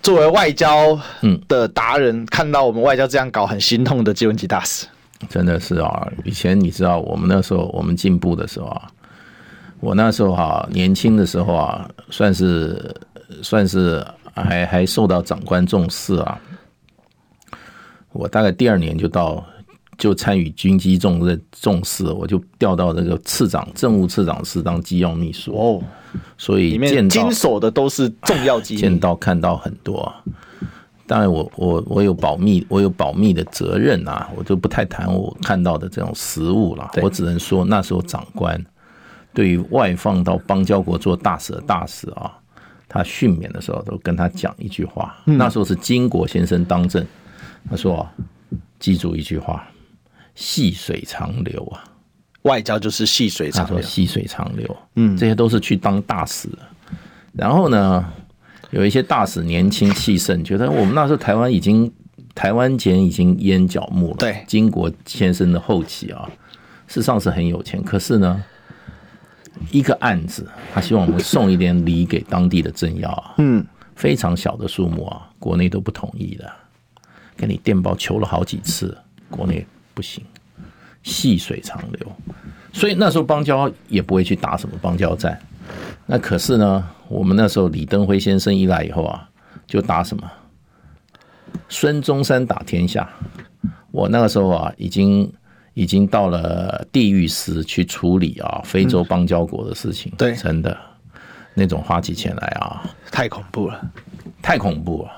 [0.00, 4.86] 作为外交嗯的达人，看到我们外交这样搞，很心痛的季文吉大使。
[5.28, 8.88] 真的是啊，以前你知道，我们那时候我们进步的时候啊，
[9.80, 12.94] 我那时候哈年轻的时候啊，算是
[13.42, 16.40] 算是还还受到长官重视啊。
[18.12, 19.44] 我大概第二年就到
[19.98, 25.82] 就参与军机重任重视，我就调到那个次长政务次长室当机要秘书哦，
[26.38, 30.22] 所以见到经手的都是重要机密，见到看到很多啊。
[31.04, 36.90] 当然我，我我我有保密，我有保密的责任啊，我就不太谈我看到的这种实物了。
[37.02, 38.62] 我只能说，那时候长官
[39.32, 42.30] 对于外放到邦交国做大使的大使啊，
[42.86, 45.16] 他训勉的时候都跟他讲一句话。
[45.24, 47.04] 那时候是金国先生当政，
[47.70, 48.06] 他说
[48.78, 49.66] ：“记住一句话，
[50.38, 51.82] 细水长流啊，
[52.42, 56.48] 外交就是细水长流。”细水长流，嗯，这些都是去当大使。
[57.32, 58.12] 然后呢？
[58.70, 61.90] 有一些大使年轻气盛，觉得我们那时候台湾已经
[62.34, 64.16] 台湾前已经淹脚木了。
[64.18, 66.28] 对，金国先生的后期啊，
[66.86, 68.44] 事实上是很有钱，可是呢，
[69.70, 73.64] 一个案子，他希望我们送一点礼给当地的政要啊，嗯，
[73.96, 76.52] 非常小的数目啊，国内都不同意的，
[77.38, 78.94] 给你电报求了好几次，
[79.30, 79.66] 国内
[79.98, 80.24] 不行，
[81.02, 82.12] 细水长流，
[82.72, 85.36] 所以那时候邦交也不会去打什么邦交战。
[86.06, 89.28] 那可是呢，我们那时候李登辉先生一来以后啊，
[89.66, 90.22] 就打什么
[91.68, 93.10] 孙中山打天下。
[93.90, 95.32] 我那个时候啊，已经
[95.74, 100.12] 已经到了地狱司去处理啊非洲邦交国的事情。
[100.16, 100.78] 对，真的
[101.54, 103.84] 那种花起钱来啊，太恐怖了，
[104.40, 105.10] 太恐怖了。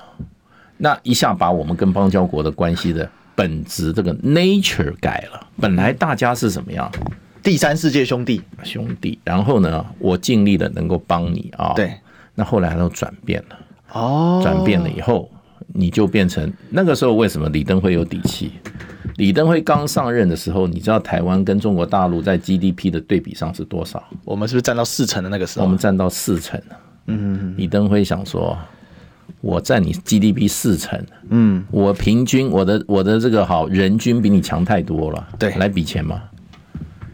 [0.75, 3.07] 那一下把我们跟邦交国的关系的
[3.41, 5.47] 本质这个 nature 改了。
[5.59, 6.91] 本来大家是什么样？
[7.41, 11.73] 第三世界兄弟，兄弟，然后呢，我尽力的能够帮你啊。
[11.75, 11.91] 对，
[12.35, 13.57] 那后来都转变了。
[13.93, 15.27] 哦，转变了以后，
[15.73, 18.51] 你就变成那个时候为什么李登辉有底气？
[19.15, 24.03] 李登辉刚上任的时候，你知道台湾跟中国大陆在 GDP 的对比上是多少？
[24.23, 25.65] 我们是不是占到四成的那个时候？
[25.65, 26.61] 我们占到四成。
[27.07, 28.55] 嗯，李登辉想说，
[29.39, 35.27] 我占你 GDP 四成，嗯，我平均我的我的这个好人均比你强太多了。
[35.39, 36.21] 对，来比钱嘛。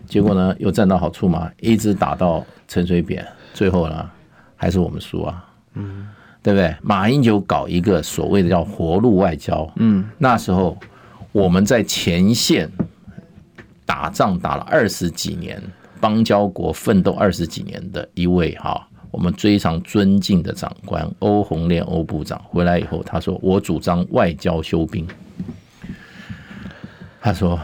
[0.07, 4.09] 结果呢，又占到好处嘛，一直打到陈水扁，最后呢，
[4.55, 6.07] 还是我们输啊，嗯，
[6.41, 6.73] 对不对？
[6.81, 10.77] 马英九搞一个所谓的叫活路外交，嗯，那时候
[11.33, 12.71] 我们在前线
[13.85, 15.61] 打仗打了二十几年，
[15.99, 25.07] 邦交国奋斗二十几年的一位哈，我们非常尊敬的长官欧鸿烈欧部长回来以后，他说：“我主张外交休兵。”
[27.19, 27.59] 他说：“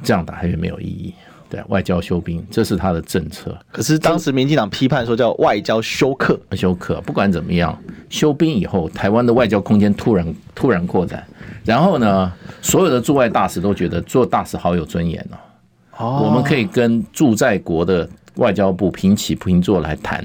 [0.00, 1.12] 这样打下去没有意义。”
[1.50, 3.58] 对，外交休兵，这是他的政策。
[3.72, 7.00] 可是当时民进党批判说叫外交休克，休克。
[7.00, 7.76] 不管怎么样，
[8.08, 11.26] 休兵以后，台湾的外交空间突然突然扩展。
[11.64, 15.36] 然后呢，所有的驻外大使都觉得做大使好有尊严哦。
[15.96, 20.24] 哦，我们可以跟驻在国的外交部平起平坐来谈，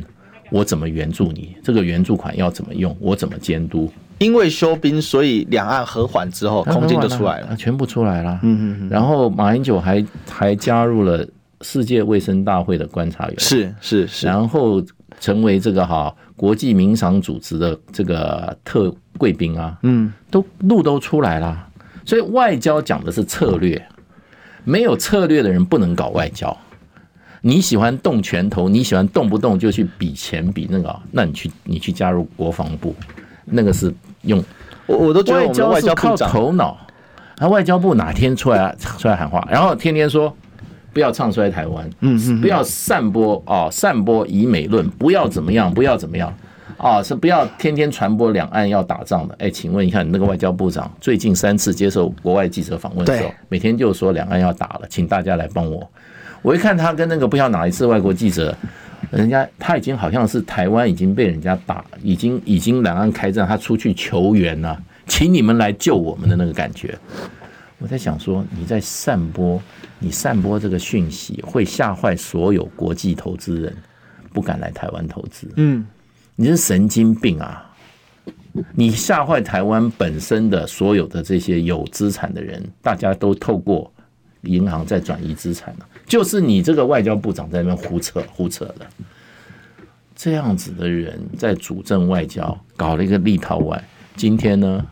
[0.52, 3.92] 我怎么援助你，这个援助款要怎么用，我怎么监督。
[4.20, 8.40] 因为休兵，所以两岸和缓之后，空间就出来了，全部出来了。
[8.42, 8.90] 嗯嗯。
[8.90, 11.24] 然后马英九还还加入了
[11.62, 14.26] 世界卫生大会的观察员，是是是。
[14.26, 14.84] 然后
[15.20, 21.68] 成为这个哈国际民商组织的这个特贵宾啊，嗯，都路都出来了。
[22.04, 23.80] 所以外交讲的是策略，
[24.64, 26.58] 没有策略的人不能搞外交。
[27.48, 32.94] 你喜欢动拳头，你喜欢动不动就去比钱比那个，那你去你去加入国防部，
[33.46, 33.94] 那个是。
[34.24, 34.44] 用
[34.88, 36.76] 我我都觉得我们外交靠头脑，
[37.38, 40.36] 那外交部哪天出来出来喊话，然后天天说
[40.92, 46.34] 不要唱衰台湾，嗯，不要散播哦，散播以美论，不要怎么样，不要怎么样，
[46.78, 49.36] 啊，是不要天天传播两岸要打仗的。
[49.40, 55.88] 哎，请问一下，你那个外交部长最近三次接受国外记者访问的时候，每天就说两岸要打了，请大家来帮我。
[56.48, 58.56] 我一看他跟那个不晓得哪一次外国记者。
[59.12, 66.98] 人家他已经好像是台湾已经被人家打，已经已经两岸开战，他出去求援了，请你们来救我们的那个感觉。
[67.80, 69.62] 我在想说，你在散播，
[70.00, 73.76] 你散播这个讯息会吓坏所有国际投资人，
[74.32, 75.50] 不敢来台湾投资。
[75.58, 75.86] 嗯，
[76.38, 77.70] 你是神经病啊！
[78.74, 83.92] 你吓坏台湾本身的所有的这些有资产的人，大家都透过
[84.44, 85.86] 银行在转移资产了。
[86.08, 88.88] 就是你这个外交部长在那边胡扯胡扯的。
[90.16, 93.80] 这样子的人在主政外交，搞了一个立陶宛，
[94.16, 94.84] 今天呢，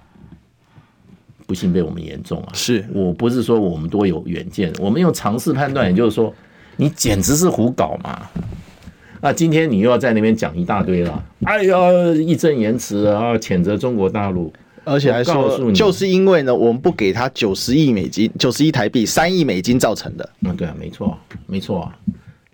[1.48, 2.50] 不幸被我们言中啊。
[2.54, 6.32] 是我不是说我们多有远见，我们用常识判断，也就是说，
[6.78, 8.30] 你简直是胡搞嘛。
[9.20, 11.76] 那今天你又要在那边讲一大堆了，哎呀，
[12.14, 14.54] 义正言辞啊，谴责中国大陆，
[14.86, 20.30] 而且还说，就是因为呢，我们不给他九十亿美金，九十亿台币，三亿美金造成的。
[20.42, 21.18] 嗯，对啊，没错，
[21.48, 21.98] 没错啊。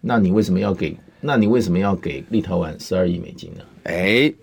[0.01, 0.97] 那你为什么要给？
[1.19, 3.63] 那你为什么要给立陶宛十二亿美金呢？
[3.83, 4.33] 哎，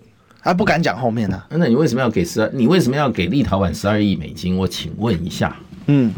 [0.41, 1.43] 他不敢讲后面呢。
[1.49, 2.49] 那你为什么要给十二？
[2.53, 4.57] 你为什么要给立陶宛十二亿美金？
[4.57, 5.55] 我请问一下。
[5.87, 6.13] 嗯，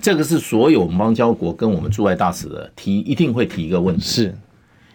[0.00, 4.02] 这个是所有邦交国跟我们驻外大使的提，一定会提一个问题。
[4.02, 4.34] 是。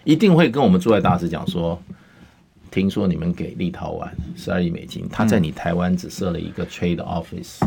[0.03, 1.82] 一定会跟我们驻外大使讲说，
[2.73, 7.59] 听说你们给立陶宛十二亿美金，他在你台湾只设了一个 trade office，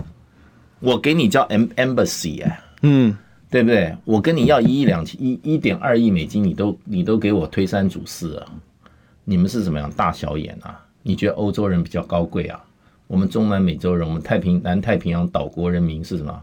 [0.80, 3.16] 我给你叫 embassy 哎，嗯，
[3.48, 3.96] 对不对？
[4.04, 8.46] 我跟你要一亿两千一一点二亿美金，你都你都给我推三阻四啊？
[9.24, 10.84] 你们是怎么样大小眼啊？
[11.04, 12.60] 你觉得欧洲人比较高贵啊？
[13.06, 16.42] 我们中南美洲人，我们太平南太平洋岛国人民是什么？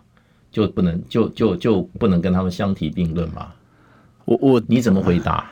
[0.49, 3.51] 就不能就就就不能跟他们相提并论吗？
[4.23, 5.51] 我我你怎么回答？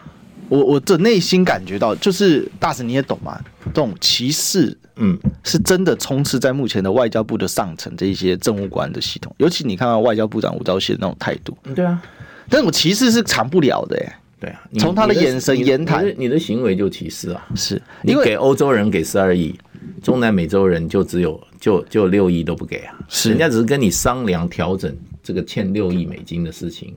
[0.51, 12.03] 我我的内心感觉到，就是大使你也懂嘛，这种歧视，嗯，是真的充斥在目前的外交部的上层这一些政务官的系统，尤其你看到外交部长吴钊燮那种态度，对啊，
[12.49, 19.57] 这种歧视是藏不了的，哎，对啊，从他的眼神言谈，你的行为就歧视啊，是你给欧洲人给十二亿，
[20.03, 26.93] 中南美洲人就只有就就六亿都不给啊，是人家只是跟你商量调整这个欠六亿美金的事情，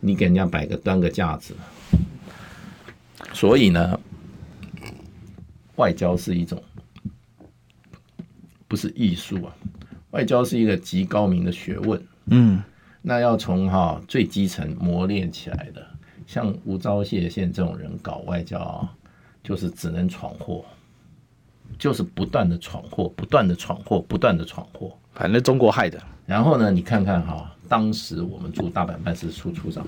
[0.00, 1.52] 你给人家摆个端个架子。
[3.32, 3.98] 所以呢，
[5.76, 6.62] 外交是一种，
[8.68, 9.54] 不是艺术啊，
[10.10, 12.00] 外交是一个极高明的学问。
[12.26, 12.62] 嗯，
[13.00, 15.84] 那要从哈最基层磨练起来的，
[16.26, 18.94] 像吴钊燮现在这种人搞外交啊，
[19.42, 20.64] 就是只能闯祸，
[21.78, 26.00] 就是不断的闯祸，不断的闯祸，不断的闯祸，反正中国害的。
[26.26, 29.84] 然后呢，你看看哈，当时我们驻大阪办事处处长。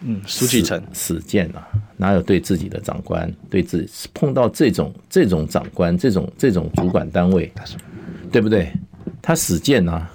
[0.00, 7.52] 嗯，苏启成死谏啊，哪有对自己的长官，对自己碰到这种这种长官，这种这种主管单位，
[8.30, 8.72] 对不对？
[9.20, 10.08] 他死谏啊，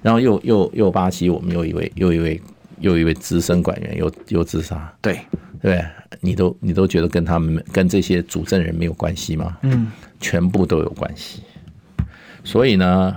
[0.00, 2.40] 然后又又又巴西，我们又一位又一位
[2.78, 5.18] 又一位资深管员又又自杀，对
[5.60, 5.84] 对，
[6.20, 9.58] 你都你都觉得跟他们跟这些主政人没有关系吗？
[9.62, 11.42] 嗯，全部都有关系。
[12.44, 13.16] 所以呢，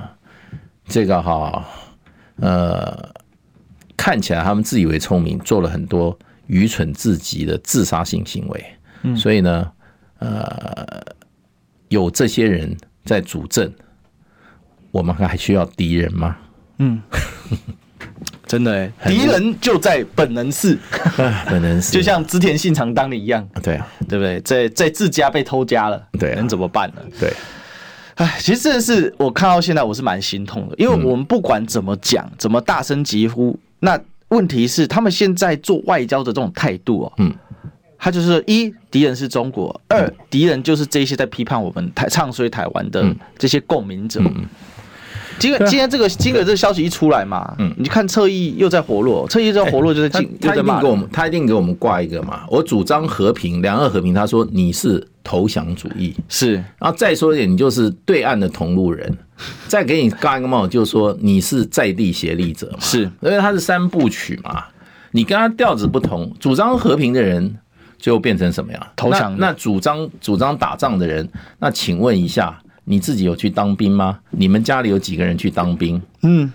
[0.88, 1.64] 这个哈，
[2.38, 3.08] 呃。
[4.00, 8.66] 看起来他们自以为聪明，做了很多愚蠢至极的自杀性行为。
[9.04, 9.70] 嗯，所以呢，
[10.20, 11.04] 呃，
[11.90, 13.70] 有这些人在主政，
[14.92, 16.38] 我们还需要敌人吗？
[16.78, 17.02] 嗯，
[18.48, 20.80] 真的， 敌人就在本能寺，
[21.52, 23.46] 本能寺，就像织田信长当年一样。
[23.62, 24.40] 对啊，对不对？
[24.40, 27.02] 在在自家被偷家了，对，能怎么办呢？
[27.20, 27.34] 对，
[28.16, 33.60] 哎，其实真的是我看到现在我是蛮心痛的，因为我们不管怎么讲，怎么大声疾呼。
[33.80, 37.34] 那问题是，他们现在做外交的这种态度哦，嗯，
[37.98, 43.04] 他就是一敌人是中国，二敌人就是这些在批判我们台唱衰台湾的
[43.38, 44.22] 这些共鸣者。
[45.40, 59.18] 今今天这个今个这个消息一出来嘛，嗯，你看侧翼又在活络，侧翼又在活络，就是进，他一定给我们，他一定给我们挂一个嘛，我主张和平，两岸和平，他说你是投降主义，是，然后再说一点，你就是对岸的同路人。
[59.70, 64.66] 再给你挂一个帽，就是说你是在地协力者嘛，是，因为他是三部曲嘛，
[65.12, 67.56] 你跟他调子不同，主张和平的人
[67.98, 68.88] 就变成什么样？
[68.98, 69.34] 投降。
[69.38, 71.26] 那主张主张打仗的人，
[71.58, 74.18] 那请问一下，你自己有去当兵吗？
[74.32, 76.02] 你们家里有几个人去当兵？
[76.24, 76.52] 嗯，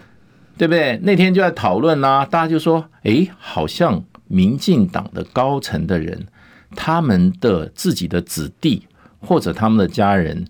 [0.58, 0.98] 对不对？
[1.04, 6.26] 那天就在讨论啦，大家就说，哎，好像民进党的高层的人，
[6.74, 8.82] 他们的自己的子弟
[9.20, 10.44] 或者他们的家人。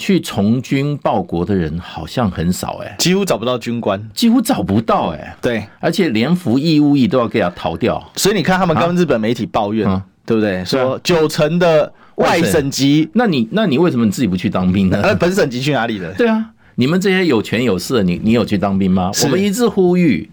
[0.00, 5.36] 去从军报国的人好像很少哎，几乎找不到军官，几乎找不到哎。
[5.42, 8.00] 对，而且连服义务役都要给他逃掉。
[8.14, 9.84] 所以你看，他们跟日本媒体抱怨，
[10.24, 10.64] 对不对？
[10.64, 15.00] 说九成的外省籍，那你那你为什么你自己不去当兵呢？
[15.02, 16.12] 那本省籍去哪里了？
[16.14, 19.10] 对啊，你们这些有权有势的，你你有去当兵吗？
[19.24, 20.30] 我们一致呼吁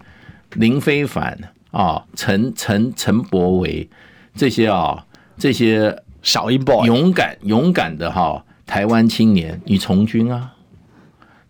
[0.54, 1.38] 林非凡
[1.70, 3.88] 啊，陈陈陈柏维
[4.34, 5.04] 这些啊，
[5.38, 8.42] 这些小一 boy 勇敢勇敢的哈。
[8.66, 10.50] 台湾青年，你从军啊，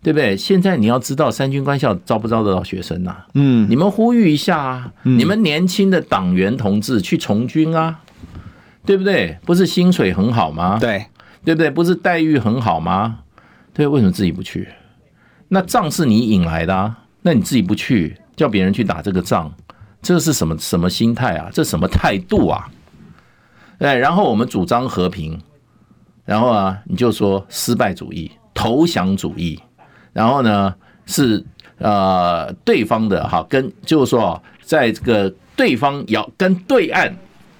[0.03, 0.37] 对不对？
[0.37, 3.15] 现在你要知道，三军官校招不招得到学生呐？
[3.33, 8.01] 嗯，你们呼吁一下啊，你们年轻的党员同志去从军啊，
[8.87, 9.37] 对不对？
[9.45, 10.77] 不是薪水很好吗？
[10.79, 11.05] 对，
[11.43, 11.69] 对不对？
[11.69, 13.19] 不是待遇很好吗？
[13.73, 14.69] 对，为什么自己不去？
[15.49, 19.53] 那仗是你引来的啊，那你自己不去，叫别人去打这个仗，
[20.01, 21.49] 这是什么什么心态啊？
[21.53, 22.69] 这什么态度啊？
[23.79, 25.39] 哎，然后我们主张和平，
[26.25, 29.61] 然后啊，你就说失败主义、投降主义，
[30.13, 30.73] 然后呢
[31.05, 31.45] 是
[31.77, 37.15] 呃对方的哈，跟就是说，在这个对方遥跟对岸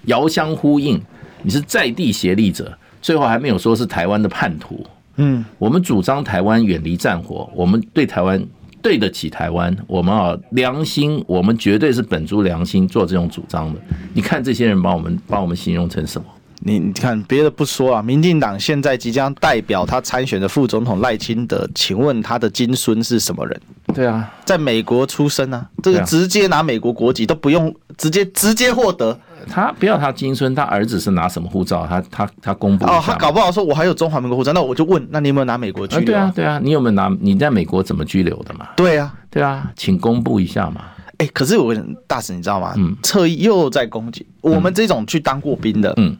[0.05, 0.99] 遥相呼应，
[1.43, 4.85] 你是在地协力者，最后还没有说是台湾的叛徒。
[5.17, 8.39] 嗯，我们主张台湾远离战火，我们对台湾
[8.81, 13.79] 对得起台湾，我们啊良心，我们绝对是本着良心做这种主张的。
[14.13, 16.27] 你看这些人把我们把我们形容成什么？
[16.59, 23.61] 你你看别的不说啊，民进党现在即将代表他参选的副总统赖清德，请问他的金孙是什么人？
[23.93, 29.19] 对啊，在美国出生啊，这个直接拿美国国籍都不用，直接直接获得。
[29.49, 31.85] 他不要他金孙，他儿子是拿什么护照？
[31.87, 36.05] 他他他公布哦，他搞不好说我还有中华民国护照，那我就问，那你有没有拿美国居留？
[36.05, 37.09] 对啊对啊，你有没有拿？
[37.19, 38.67] 你在美国怎么居留的嘛？
[38.75, 40.81] 对啊对啊，请公布一下嘛。
[41.17, 41.75] 哎，可是我
[42.05, 42.73] 大使你知道吗？
[42.77, 46.15] 嗯，侧翼又在攻击我们这种去当过兵的，嗯，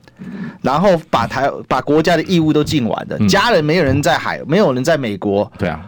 [0.62, 5.86] 然后把台把国家的义务都尽完的，家人没有人在海，没有人在美国，对啊，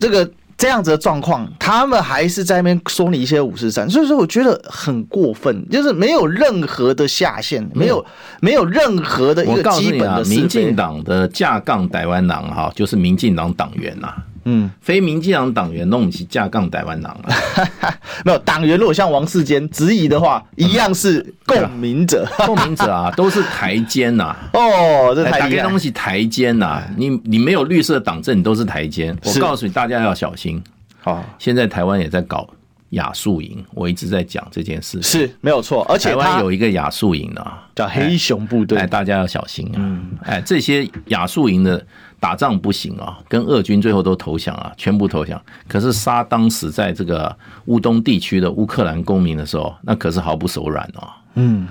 [0.00, 0.30] 这个。
[0.60, 8.04] 这样子的状况，他们还是在那边说你一些五十三，所以说我觉得很过分，就是没有任何的下限，没有
[8.42, 10.22] 没有任何的一个基本的。
[10.26, 14.12] 民进党的架杠台湾党哈，就是民进党党员呐。
[14.44, 17.34] 嗯，非民进党党员弄起架杠台湾党了。
[18.24, 22.26] 没有党员，如果像王世坚质疑的话，一样是共鸣者。
[22.46, 24.34] 共鸣者啊，都是台奸呐。
[24.54, 26.82] 哦，这台奸东西台奸呐。
[26.96, 29.16] 你你没有绿色党政，你都是台奸。
[29.24, 30.62] 我告诉你，大家要小心。
[31.00, 32.48] 好，现在台湾也在搞
[32.90, 35.00] 亚速营，我一直在讲这件事。
[35.02, 38.78] 是没有错，而且台湾有一个亚速营啊，叫黑熊部队。
[38.78, 39.76] 哎，大家要小心啊。
[39.76, 41.84] 嗯，哎，这些亚速营的。
[42.20, 45.42] 打仗不行啊，跟俄军最后都投降啊，全部投降。
[45.66, 51.08] 可是杀当时在这个乌东地区的乌克兰公民的时候，那可是毫不手软哦。
[51.34, 51.66] 嗯，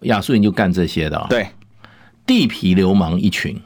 [0.00, 1.26] 亚速营就干这些的。
[1.30, 1.48] 对，
[2.26, 3.56] 地痞流氓一群，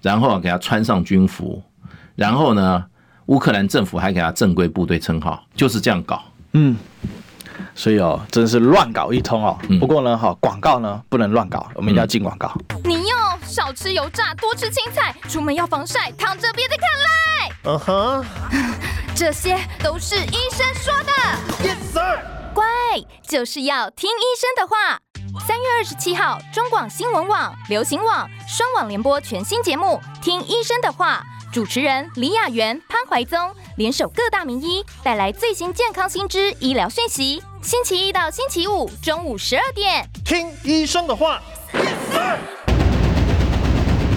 [0.00, 1.60] 然后给他穿上军服，
[2.14, 2.84] 然后呢，
[3.26, 6.22] 乌克兰政府还给他正规部队称号，就是这样搞。
[6.52, 6.76] 嗯。
[7.74, 9.58] 所以哦，真是乱搞一通哦。
[9.80, 12.52] 不过呢，哈，广告呢不能乱搞，我们一定要进广告。
[12.84, 17.50] 你要少吃油炸，多吃青菜，出门要防晒，躺着别再看赖。
[17.64, 18.24] 嗯哼，
[19.14, 21.12] 这些都是医生说的。
[21.66, 22.20] Yes sir。
[22.54, 22.64] 乖，
[23.22, 24.98] 就是要听医生的话。
[25.44, 31.26] 三月二十七号，中广新闻网、流行网双网联播全新节目《听医生的话》。
[31.54, 33.38] 主持人李雅媛、潘怀宗
[33.76, 37.40] 联手各大名医，带来最新健康新知、医疗讯息。
[37.62, 41.40] 星期一到星期五中午十二点，听医生的话。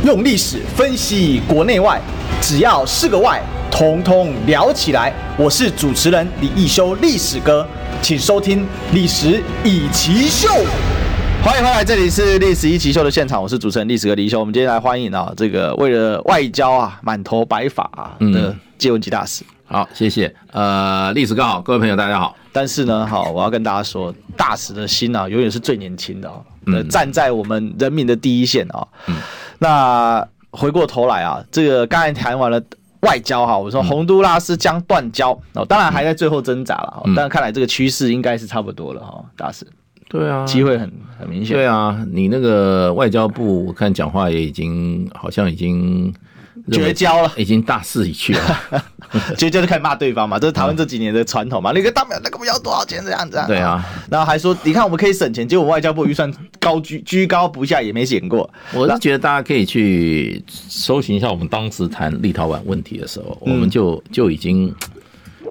[0.04, 2.02] 用历史分析国内外，
[2.42, 5.14] 只要是个“外”，统统聊起来。
[5.38, 7.68] 我是主持人李易修，历史哥，
[8.02, 8.64] 请收听
[8.94, 10.50] 《历史以奇秀》。
[11.48, 14.38] 欢迎回来，这里是历史一奇秀的现场，我是主持人历史哥李易修。
[14.38, 19.46] 我们今天来欢迎啊，这个为了外交啊，满头白发啊的借文吉大使。
[19.66, 20.36] 好，谢谢。
[20.52, 22.36] 呃，历史哥好，各位朋友大家好。
[22.52, 26.30] 但是呢，好，我要跟大家说，大使的心啊，永远是最年轻的
[26.66, 28.86] 嗯，站在我们人民的第一线啊。
[29.08, 29.16] 嗯。
[29.58, 32.62] 那回过头来啊，这个刚才谈完了
[33.04, 39.66] 外交哈，我说洪都拉斯将断交哦，当然还在最后挣扎了，但看来这个趋势应该是差不多了哈，大使。
[40.10, 41.56] 对啊，机会很很明显。
[41.56, 46.14] 对啊，你那个外交部，我看讲话也已经好像已经
[46.72, 48.84] 绝交了，已经大势已去了。
[49.38, 51.72] 绝交就开始骂对方嘛， 这是台湾这几年的传统嘛。
[51.72, 53.46] 那个大表那个不要多少钱这样子啊？
[53.48, 58.50] 对啊，然后还说你看我们可以省钱，结果外交部预算高居居高不下，也没减过。
[58.74, 64.74] 我是觉得大家可以去搜寻一下我们当时谈立陶宛问题的时候，我们就就已经。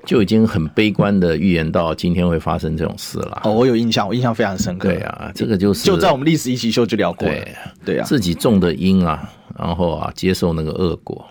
[0.06, 3.42] 就已经很悲观的预言到今天会发生这种事了。
[3.44, 4.88] 哦，我有印象，我印象非常深刻。
[4.88, 7.34] 对啊，这个就是就在我们历史一起秀就聊过了。
[7.34, 7.54] 对，
[7.84, 9.28] 对啊，自己种的因啊，
[9.58, 11.26] 然后啊接受那个恶果。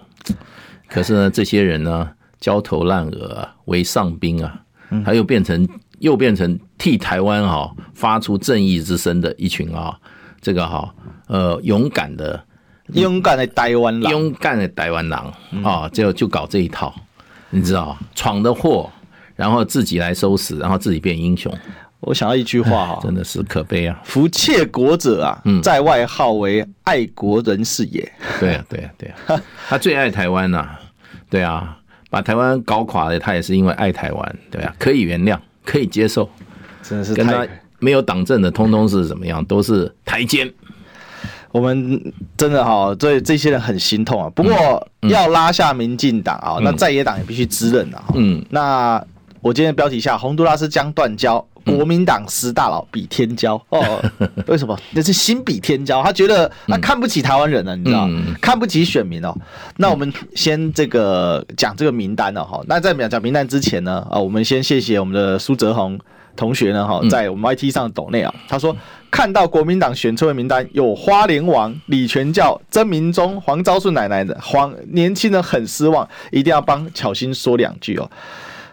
[0.89, 4.61] 可是呢，这些人呢焦头烂额啊，为上宾啊，
[5.05, 5.67] 他又变成
[5.99, 9.97] 又变成替台湾哈发出正义之声的一群啊，
[10.41, 10.93] 这个哈
[11.27, 12.43] 呃勇敢的
[12.93, 16.93] 勇敢的台湾狼，勇敢的台湾狼啊，就就搞这一套。
[17.49, 18.89] 你知道，闯的祸，
[19.35, 21.51] 然后自己来收拾，然后自己变英雄。
[22.01, 23.99] 我想到一句话哈， 真的是可悲啊！
[24.03, 28.11] 夫窃国者啊，在外号为爱国人士也。
[28.39, 30.67] 对啊，对啊，对啊， 他最爱台湾呐，
[31.29, 31.77] 对啊，
[32.11, 36.29] 把台湾搞垮了，他也是因为爱台湾，对啊，可以原谅，可以接受。
[36.83, 37.47] 真的是跟他
[37.79, 39.43] 没有党政的，通通是怎么样？
[39.45, 40.51] 都是台奸。
[41.55, 44.29] 我们真的哈，对这些人很心痛啊。
[44.35, 48.03] 不过要拉下民进党啊，那在野党也必须支任啊。
[48.13, 49.01] 嗯，那
[49.39, 54.03] 我今天的标题下，洪都拉斯将断交，国民党十大佬比天骄哦。
[54.47, 54.77] 为什么？
[54.91, 58.05] 那是心比天骄，他觉得他看不起台湾人了，你知道？
[58.41, 59.33] 看不起选民哦。
[59.77, 62.59] 那我们先这个讲这个名单了哈。
[62.67, 65.97] 那在讲讲名单之前呢，啊，我们先谢谢我们的苏泽宏
[66.35, 68.75] 同学呢哈，在我们 YT 上抖内啊，他说
[69.15, 78.11] 看到国民党选出的名单有花莲王李全教、曾明忠、黄昭顺奶奶的黄年轻人很失望，一定要帮巧心说两句哦。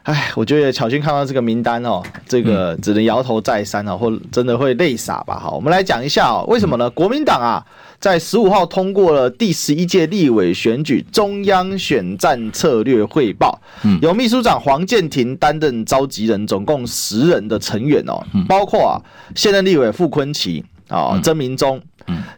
[0.03, 5.38] 哎，我觉得巧心看到这个名单哦，这个只能摇头再三哦，或真的会泪洒吧。
[5.38, 6.90] 好，我们来讲一下哦，为什么呢？
[6.90, 7.64] 国民党啊，
[8.03, 13.57] 在十五号通过了第十一届立委选举中央选战策略汇报，
[14.00, 18.98] 由秘书长黄建庭担任召集人，总共十人的成员哦，包括啊
[19.36, 21.80] 现任立委傅坤奇啊、曾明忠。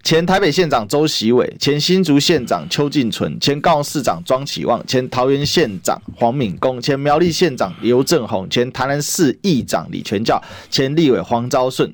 [0.02, 10.38] 前台北县长周锡玮，前新竹县长邱进存，前高雄市长庄启旺，前桃园县长黄敏公，前苗栗县长刘正宏，前台南市议长李全教，
[10.68, 11.90] 前立委黄昭顺。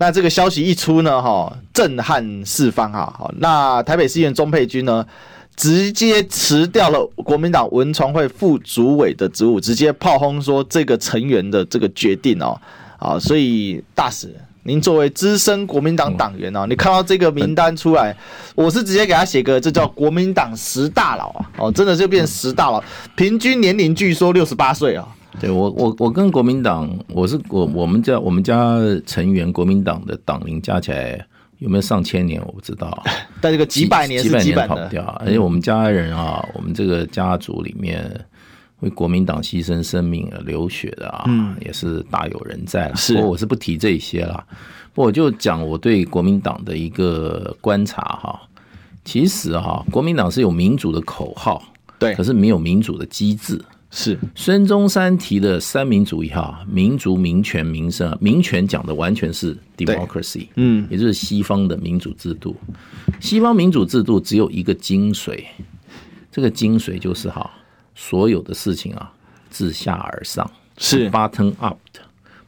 [0.00, 3.12] 那这个消息一出呢，哈，震撼四方啊！
[3.18, 5.04] 好，那台北市议员钟佩君呢，
[5.56, 12.56] 直接辞掉了国民党文传会副主委的职务，直接炮轰说这个成员的这个决定哦，
[12.98, 14.32] 啊，所以大使。
[14.62, 18.14] 您作为资深国民党党员哦，你看到这个名单出来，
[18.54, 22.80] 我是直接给他写个，这叫国民党十大佬啊，哦，真的就变十大佬，
[23.16, 25.08] 平均年龄据说六十八岁啊。
[25.40, 31.24] 对我，我我跟国民党，我是我我们家我们家成员国民党的党龄加起来
[31.58, 33.02] 有没有上千年，我不知道，
[33.40, 38.08] 但这个几百年是基本的，跑不掉，而且我们家人啊，我们这个家族里面。
[38.80, 42.94] 为国民党牺牲生命而流血的啊，嗯、也是大有人在了。
[42.94, 44.46] 是，不过我是不提这些了。
[44.94, 48.40] 我就讲我对国民党的一个观察哈。
[49.04, 51.60] 其实哈，国民党是有民主的口号，
[51.98, 53.60] 对，可是没有民主的机制。
[53.90, 58.16] 是，孙中山提的三民主义哈，民族、民权、民生。
[58.20, 62.54] 民权讲的完全是 democracy，嗯，也就是西方的民主制度。
[63.18, 65.42] 西方民主制度只有一个精髓，
[66.30, 67.50] 这个精髓就是哈。
[68.00, 69.12] 所有的事情啊，
[69.50, 72.00] 自下而上是 bottom up 的，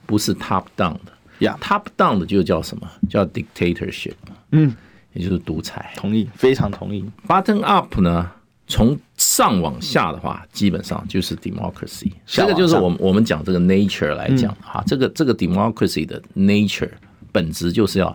[0.06, 1.12] 不是 top down 的。
[1.40, 2.88] 呀，top down 的就叫什么？
[3.08, 4.12] 叫 dictatorship。
[4.52, 4.72] 嗯，
[5.12, 5.92] 也就是独裁。
[5.96, 7.04] 同意，非常同意。
[7.26, 8.30] bottom up 呢，
[8.68, 8.96] 从
[9.40, 12.12] 上往下的话，基本上就是 democracy。
[12.26, 16.90] 这个就是我们我们讲这个 nature 来讲哈，这个这个 democracy 的 nature
[17.32, 18.14] 本质就是要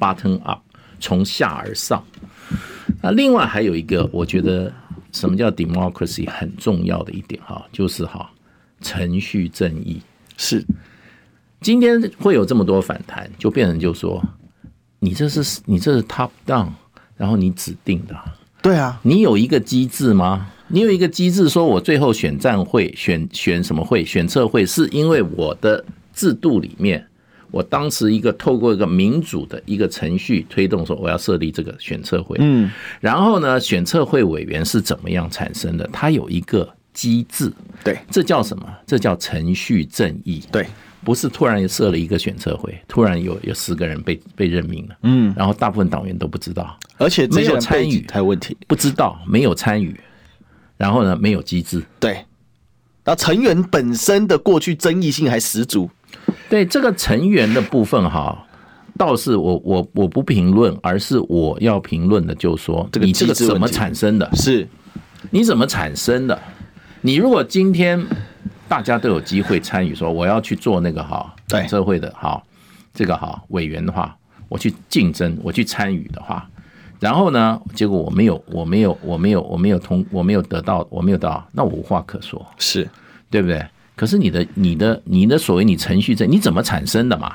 [0.00, 0.60] bottom up，
[0.98, 2.02] 从下而上。
[3.00, 4.72] 那另外还有一个，我觉得。
[5.12, 6.26] 什么叫 democracy？
[6.30, 8.30] 很重要的一点哈，就是哈
[8.80, 10.00] 程序正义
[10.38, 10.64] 是。
[11.60, 14.24] 今天会有这么多反弹，就变成就说，
[15.00, 16.70] 你这是你这是 top down，
[17.14, 18.16] 然后你指定的，
[18.62, 20.46] 对啊，你有一个机制吗？
[20.68, 25.84] 你有一个机制，说我最后选战会选选什么会选策会，是因为我的
[26.14, 27.04] 制度里面。
[27.50, 35.86] 我当时一个透过一个民主的一个程序推动说，我要设立这个选策会，嗯，然后呢，选策会委员是怎么样产生的？
[35.92, 38.66] 它有一个机制，对，这叫什么？
[38.86, 40.66] 这叫程序正义，对，
[41.04, 49.98] 不是突然设了一个选测会，突然有有十个人被被任命了，嗯，然后大部分党员都不知道，而且没有参与，才有问题，不知道没有参与，
[50.76, 52.12] 然后呢，没有机制，对，
[53.04, 55.90] 然后成员本身的过去争议性还十足。
[56.50, 58.46] 对这个成员的部分哈，
[58.98, 64.30] 倒是我我我不评论，而是我要评论的，就是说你这个怎么产生的？
[64.36, 64.68] 是，
[65.30, 66.38] 你怎么产生的？
[67.04, 68.00] 你如果今天
[68.68, 72.40] 大家都有机会参与，说我要去做那个哈选策会的哈
[72.94, 74.16] 这个哈委员的话，
[74.48, 76.48] 我去竞争，我去参与的话，
[77.00, 82.88] 然后呢，结果我没有，我没有，我没有，我没有通，我没有得到，我没有得到，那我无话可说，是
[83.28, 83.66] 对不对？
[83.96, 87.34] 可是你的、你的、你的所谓你程序证，你怎么产生的嘛？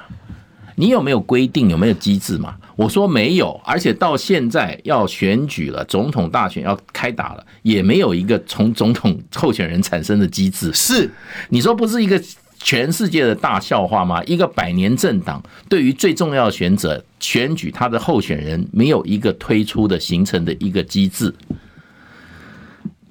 [0.75, 1.69] 你有没有规定？
[1.69, 2.55] 有没有机制嘛？
[2.77, 10.71] 我说没有，而且到现在要选举了，总统大选要开打了，也没有一个从总统候选人产生的机制。
[10.71, 11.09] 是，
[11.49, 12.17] 你说不是一个
[12.59, 14.23] 全世界的大笑话吗？
[14.23, 21.33] 一个百年政党对于最重要的选择选举，他的候选人没有一个推出的形成的一个机制。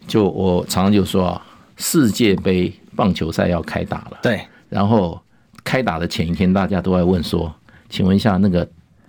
[0.07, 1.47] 就我常常就说啊，
[1.77, 2.73] 世界杯。
[2.97, 4.41] 棒球赛要开打了，对。
[4.71, 5.21] 然后
[5.63, 7.55] 开打的前一天，大家都在问说
[7.91, 8.67] ：“请问一下，那个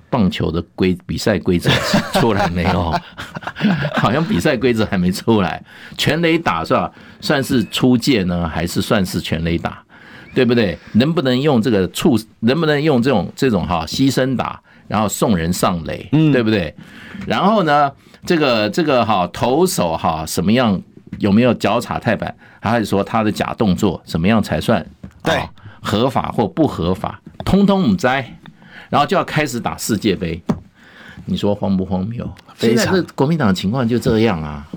[0.09, 1.69] 棒球的规比赛规则
[2.13, 2.93] 出来没有？
[3.95, 5.63] 好像比赛规则还没出来。
[5.97, 6.91] 全垒打是吧？
[7.21, 9.83] 算是出界呢，还是算是全垒打？
[10.33, 10.77] 对不对？
[10.93, 12.19] 能不能用这个触？
[12.41, 16.07] 能不能用这种这种哈牺牲打，然后送人上垒？
[16.11, 16.75] 嗯，对不对？
[17.25, 17.91] 然后呢，
[18.25, 20.81] 这个这个哈投手哈什么样？
[21.19, 24.85] 有没有脚踩踏板，还是说他的假动作，怎么样才算
[25.23, 25.41] 对
[25.81, 28.37] 合法或不合法，通通不摘，
[28.89, 30.41] 然后就要开始打世界杯，
[31.25, 32.29] 你说荒不荒谬？
[32.57, 34.67] 现在是国民党情况就这样啊。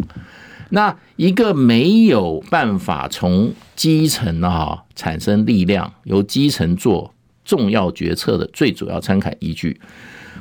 [0.71, 7.13] 那一个没有办法从基层啊产生力量，由基层做
[7.45, 9.81] 重要决策的最主要参考依据，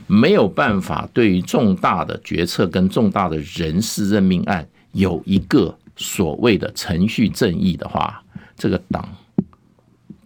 [0.05, 8.23] 没有办法对于重大的决策跟重大的人事任命案有一个所谓的程序正义的话，
[8.55, 9.07] 这个党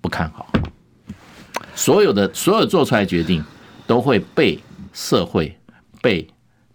[0.01, 0.51] 不看好。
[1.75, 3.43] 所有的所有做出来决定
[3.85, 4.59] 都会被
[4.93, 5.57] 社会
[6.01, 6.27] 被。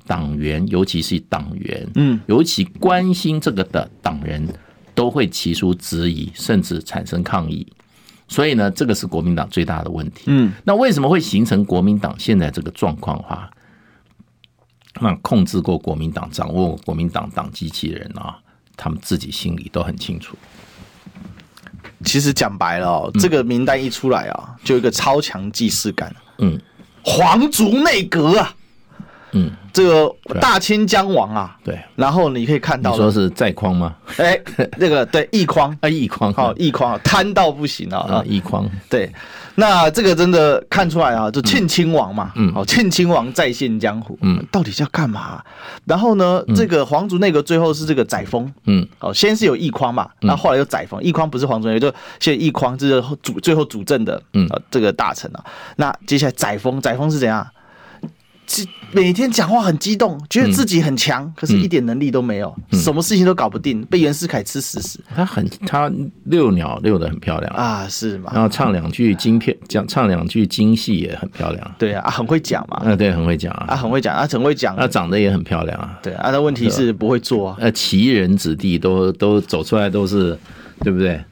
[0.06, 4.48] 党员，尤其是党员，嗯，尤其关心这个的党人，
[4.94, 7.70] 都会提出质疑，甚至产生抗议。
[8.26, 10.22] 所以呢，这个是国民党最大的问题。
[10.28, 13.22] 嗯，那为什么会形成国民党现在这个状况？
[13.22, 13.50] 话，
[14.98, 18.38] 那控制过国民党、掌握国民党党机器的人啊，
[18.78, 20.38] 他们自己心里都很清楚。
[22.04, 26.14] 其实讲白了哦，这个名单一出来啊，就有一个超强既视感。
[26.38, 26.58] 嗯，
[27.02, 28.54] 皇族内阁啊。
[29.32, 33.94] 嗯，这个大清江王啊，对，然后你可以看到，你说是在匡吗？
[34.16, 34.36] 哎，
[34.76, 35.70] 那个对， 一匡。
[35.80, 39.08] 啊，一匡，好，一匡贪到不行啊，啊，奕匡，对，
[39.54, 45.40] 那这个真的看出来啊，就庆亲王嘛，嗯，好，庆亲王再现江湖，嗯，到底是要干嘛？
[45.84, 55.44] 然后呢，这个皇族内阁最后是这个载沣，嗯，哦，先是有一匡嘛，然后后来又载沣，一匡不是皇族内阁，就现在一匡这是主最后主政的，嗯，这个大臣啊，
[55.76, 57.46] 那接下来载沣，载沣是怎样？
[58.90, 64.98] 每天讲话很激动，觉得自己很强，嗯、可是一点能力都没有，嗯、什么事情都搞不定，被袁世凯吃死死。
[65.14, 65.92] 他很他
[66.24, 68.30] 遛鸟遛得很漂亮啊，是吗？
[68.32, 71.74] 然后唱两句京片，讲唱两句京戏也很漂亮。
[71.78, 72.78] 对啊，很会讲嘛。
[72.78, 74.74] 啊，对，很会讲啊，啊，很会讲啊，很会讲。
[74.74, 75.98] 他长得也很漂亮啊。
[76.02, 77.56] 对啊，那问题是不会做啊。
[77.60, 80.38] 呃，奇人子弟都都走出来都是，
[80.80, 81.22] 对不对？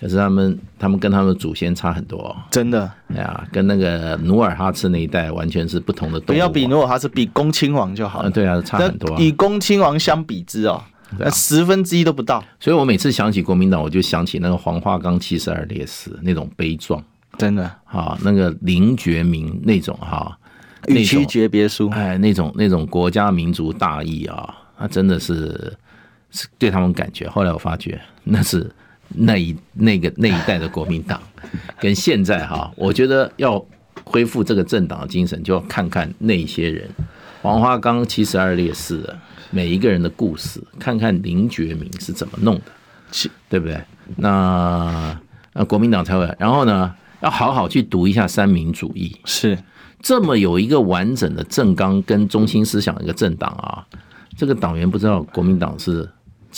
[0.00, 2.88] 可是他们，他们跟他们祖先差很多，真的。
[3.08, 6.20] 哎呀，跟那个努尔哈赤那一代完全是不同的。
[6.20, 8.30] 不要比努尔哈赤，比恭亲王就好了。
[8.30, 9.20] 对啊，差很多。
[9.20, 10.80] 以恭亲王相比之哦，
[11.18, 12.44] 那十分之一都不到。
[12.60, 17.02] 所以我每次想起国民党，我就想起那个黄花岗七十二烈士那种悲壮，
[17.36, 17.68] 真的。
[17.84, 20.38] 哈，那个林觉民那种哈，
[20.86, 25.76] 与其诀别书，哎，那种那种国家民族大义啊，那真的是
[26.30, 27.28] 是对他们感觉。
[27.28, 28.70] 后来我发觉那是。
[29.14, 31.20] 那一那个那一代的国民党，
[31.80, 33.64] 跟现在哈，我觉得要
[34.04, 36.88] 恢复这个政党的精神，就要看看那些人，
[37.40, 39.18] 黄花岗七十二烈士的
[39.50, 42.62] 每一个人的故事，看看林觉民是怎么弄的，
[43.10, 43.80] 是对不对？
[44.16, 45.18] 那
[45.54, 49.58] 那国民党才会，然后呢，要好好去读一下三民主义，是
[50.00, 53.86] 这么有一个完整的政纲跟中心思想的一个政党啊，
[54.36, 56.08] 这个党员不知道国民党是。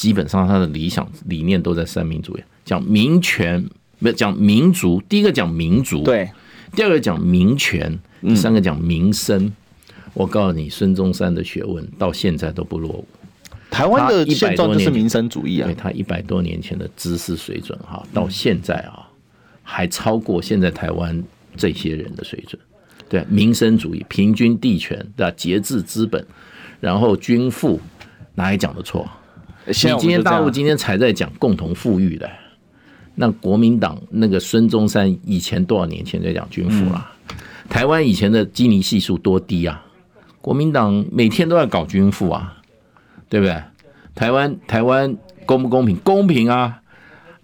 [0.00, 3.62] 基本上他的理想理念都在三民主义，讲民权，
[3.98, 4.98] 没有讲民族。
[5.10, 6.26] 第一个讲民族，对；
[6.74, 9.44] 第二个讲民权，第三个讲民生。
[9.44, 9.52] 嗯、
[10.14, 13.06] 我告诉你，孙中山的学问到现在都不落伍。
[13.70, 19.06] 台湾的现状就是民生主义啊，对他一百多年前的知识水准哈，到现在啊，
[19.62, 21.22] 还超过现在台湾
[21.58, 22.58] 这些人的水准。
[23.10, 25.34] 对，民生主义，平均地权，对吧？
[25.36, 26.26] 节制资本，
[26.80, 27.78] 然后均富，
[28.36, 29.06] 哪里讲的错？
[29.66, 32.28] 你今天大陆今天才在讲共同富裕的，
[33.14, 37.12] 那国民党那个孙中山以前多少年前在讲军富啦？
[37.68, 39.84] 台湾以前的基尼系数多低啊？
[40.40, 42.56] 国民党每天都在搞军富啊，
[43.28, 43.62] 对不对？
[44.14, 45.96] 台湾台湾公不公平？
[45.98, 46.80] 公平啊！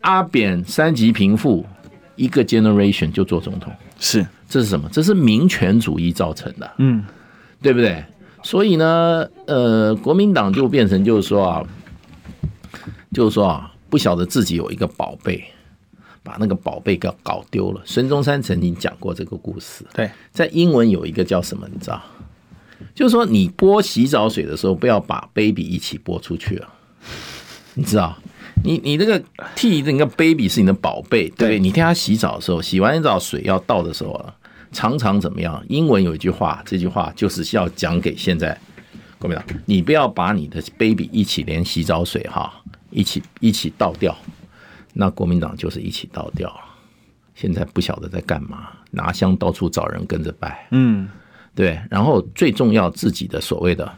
[0.01, 1.65] 阿扁三级贫富，
[2.17, 4.89] 一个 generation 就做总统，是这是什么？
[4.91, 7.05] 这是民权主义造成的，嗯，
[7.61, 8.03] 对不对？
[8.43, 11.63] 所以呢，呃，国民党就变成就是说啊。
[13.17, 15.43] 就是说啊，不晓得自己有一个宝贝，
[16.23, 17.81] 把那个宝贝给搞丢了。
[17.87, 19.87] 孙中山曾经讲过这个故事。
[19.95, 22.03] 对，在英文有一个叫什么，你知道？
[22.95, 26.69] 就是说，你拨洗澡水的时候，不要把 baby 一起拨出去啊。
[27.73, 28.15] 你知道？
[28.63, 29.23] 你你那个
[29.55, 31.59] 替那个 baby 是你的宝贝，对不对？
[31.59, 34.35] 你替他洗澡的时候，洗完澡水要倒的时候啊，
[34.73, 35.65] 常常怎么样？
[35.71, 38.61] 英文有一句话，这句话就是要讲给现在
[39.19, 42.53] 国民党，你不要把你的 baby 一起连洗澡水哈。
[42.97, 44.17] 一起一起倒掉，
[44.95, 46.51] 那国民党就是一起倒掉。
[47.35, 50.67] 现在不晓得在干嘛，拿香到处找人跟着拜。
[50.71, 51.07] 嗯，
[51.55, 51.79] 对。
[51.91, 53.93] 然后最重要自己的所谓的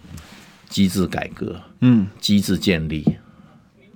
[0.68, 3.05] 机制改革，嗯，机制建立，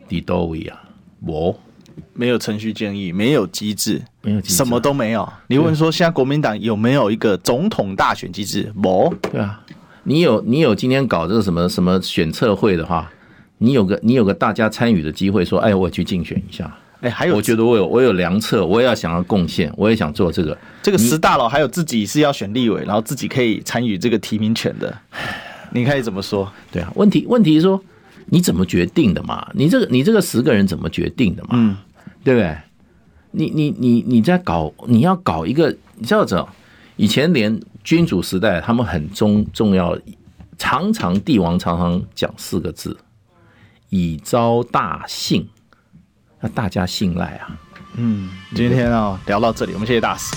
[0.06, 0.80] 底多维啊，
[1.26, 1.58] 我
[2.12, 5.28] 没有程序建议，没有机制，没有机制，什么都没有。
[5.48, 8.72] 你问说现在国民党有没有一个总统大选机制？
[8.80, 9.60] 我，对啊，
[10.04, 13.10] 你有你有今天搞这个什么什么选测会的话。
[13.62, 16.76] 你有个你有个大家参与的机会，说，哎，我去竞选一下。
[17.00, 20.56] 哎，还有，我觉得我有我有良策，我也要想要贡献，我也想做这个。
[20.82, 24.96] 这个十大佬还有自己是要选立委，然后自己可以参与这个提名权的，
[25.72, 26.50] 你可以怎么说？
[26.72, 27.80] 对啊，问题问题是说
[28.26, 29.48] 你怎么决定的嘛？
[29.54, 31.50] 你这个你这个十个人怎么决定的嘛？
[31.52, 31.76] 嗯，
[32.24, 32.56] 对不对？
[33.30, 36.48] 你你你你在搞你要搞一个，你知道怎么？
[36.96, 39.98] 以前连君主时代他们很重重要，
[40.58, 42.96] 常常帝王常常讲四个字：
[43.92, 45.46] 以招大信。
[46.40, 47.60] 那大家信赖啊，
[47.96, 50.34] 嗯，今天啊聊到这里，我们谢谢大师。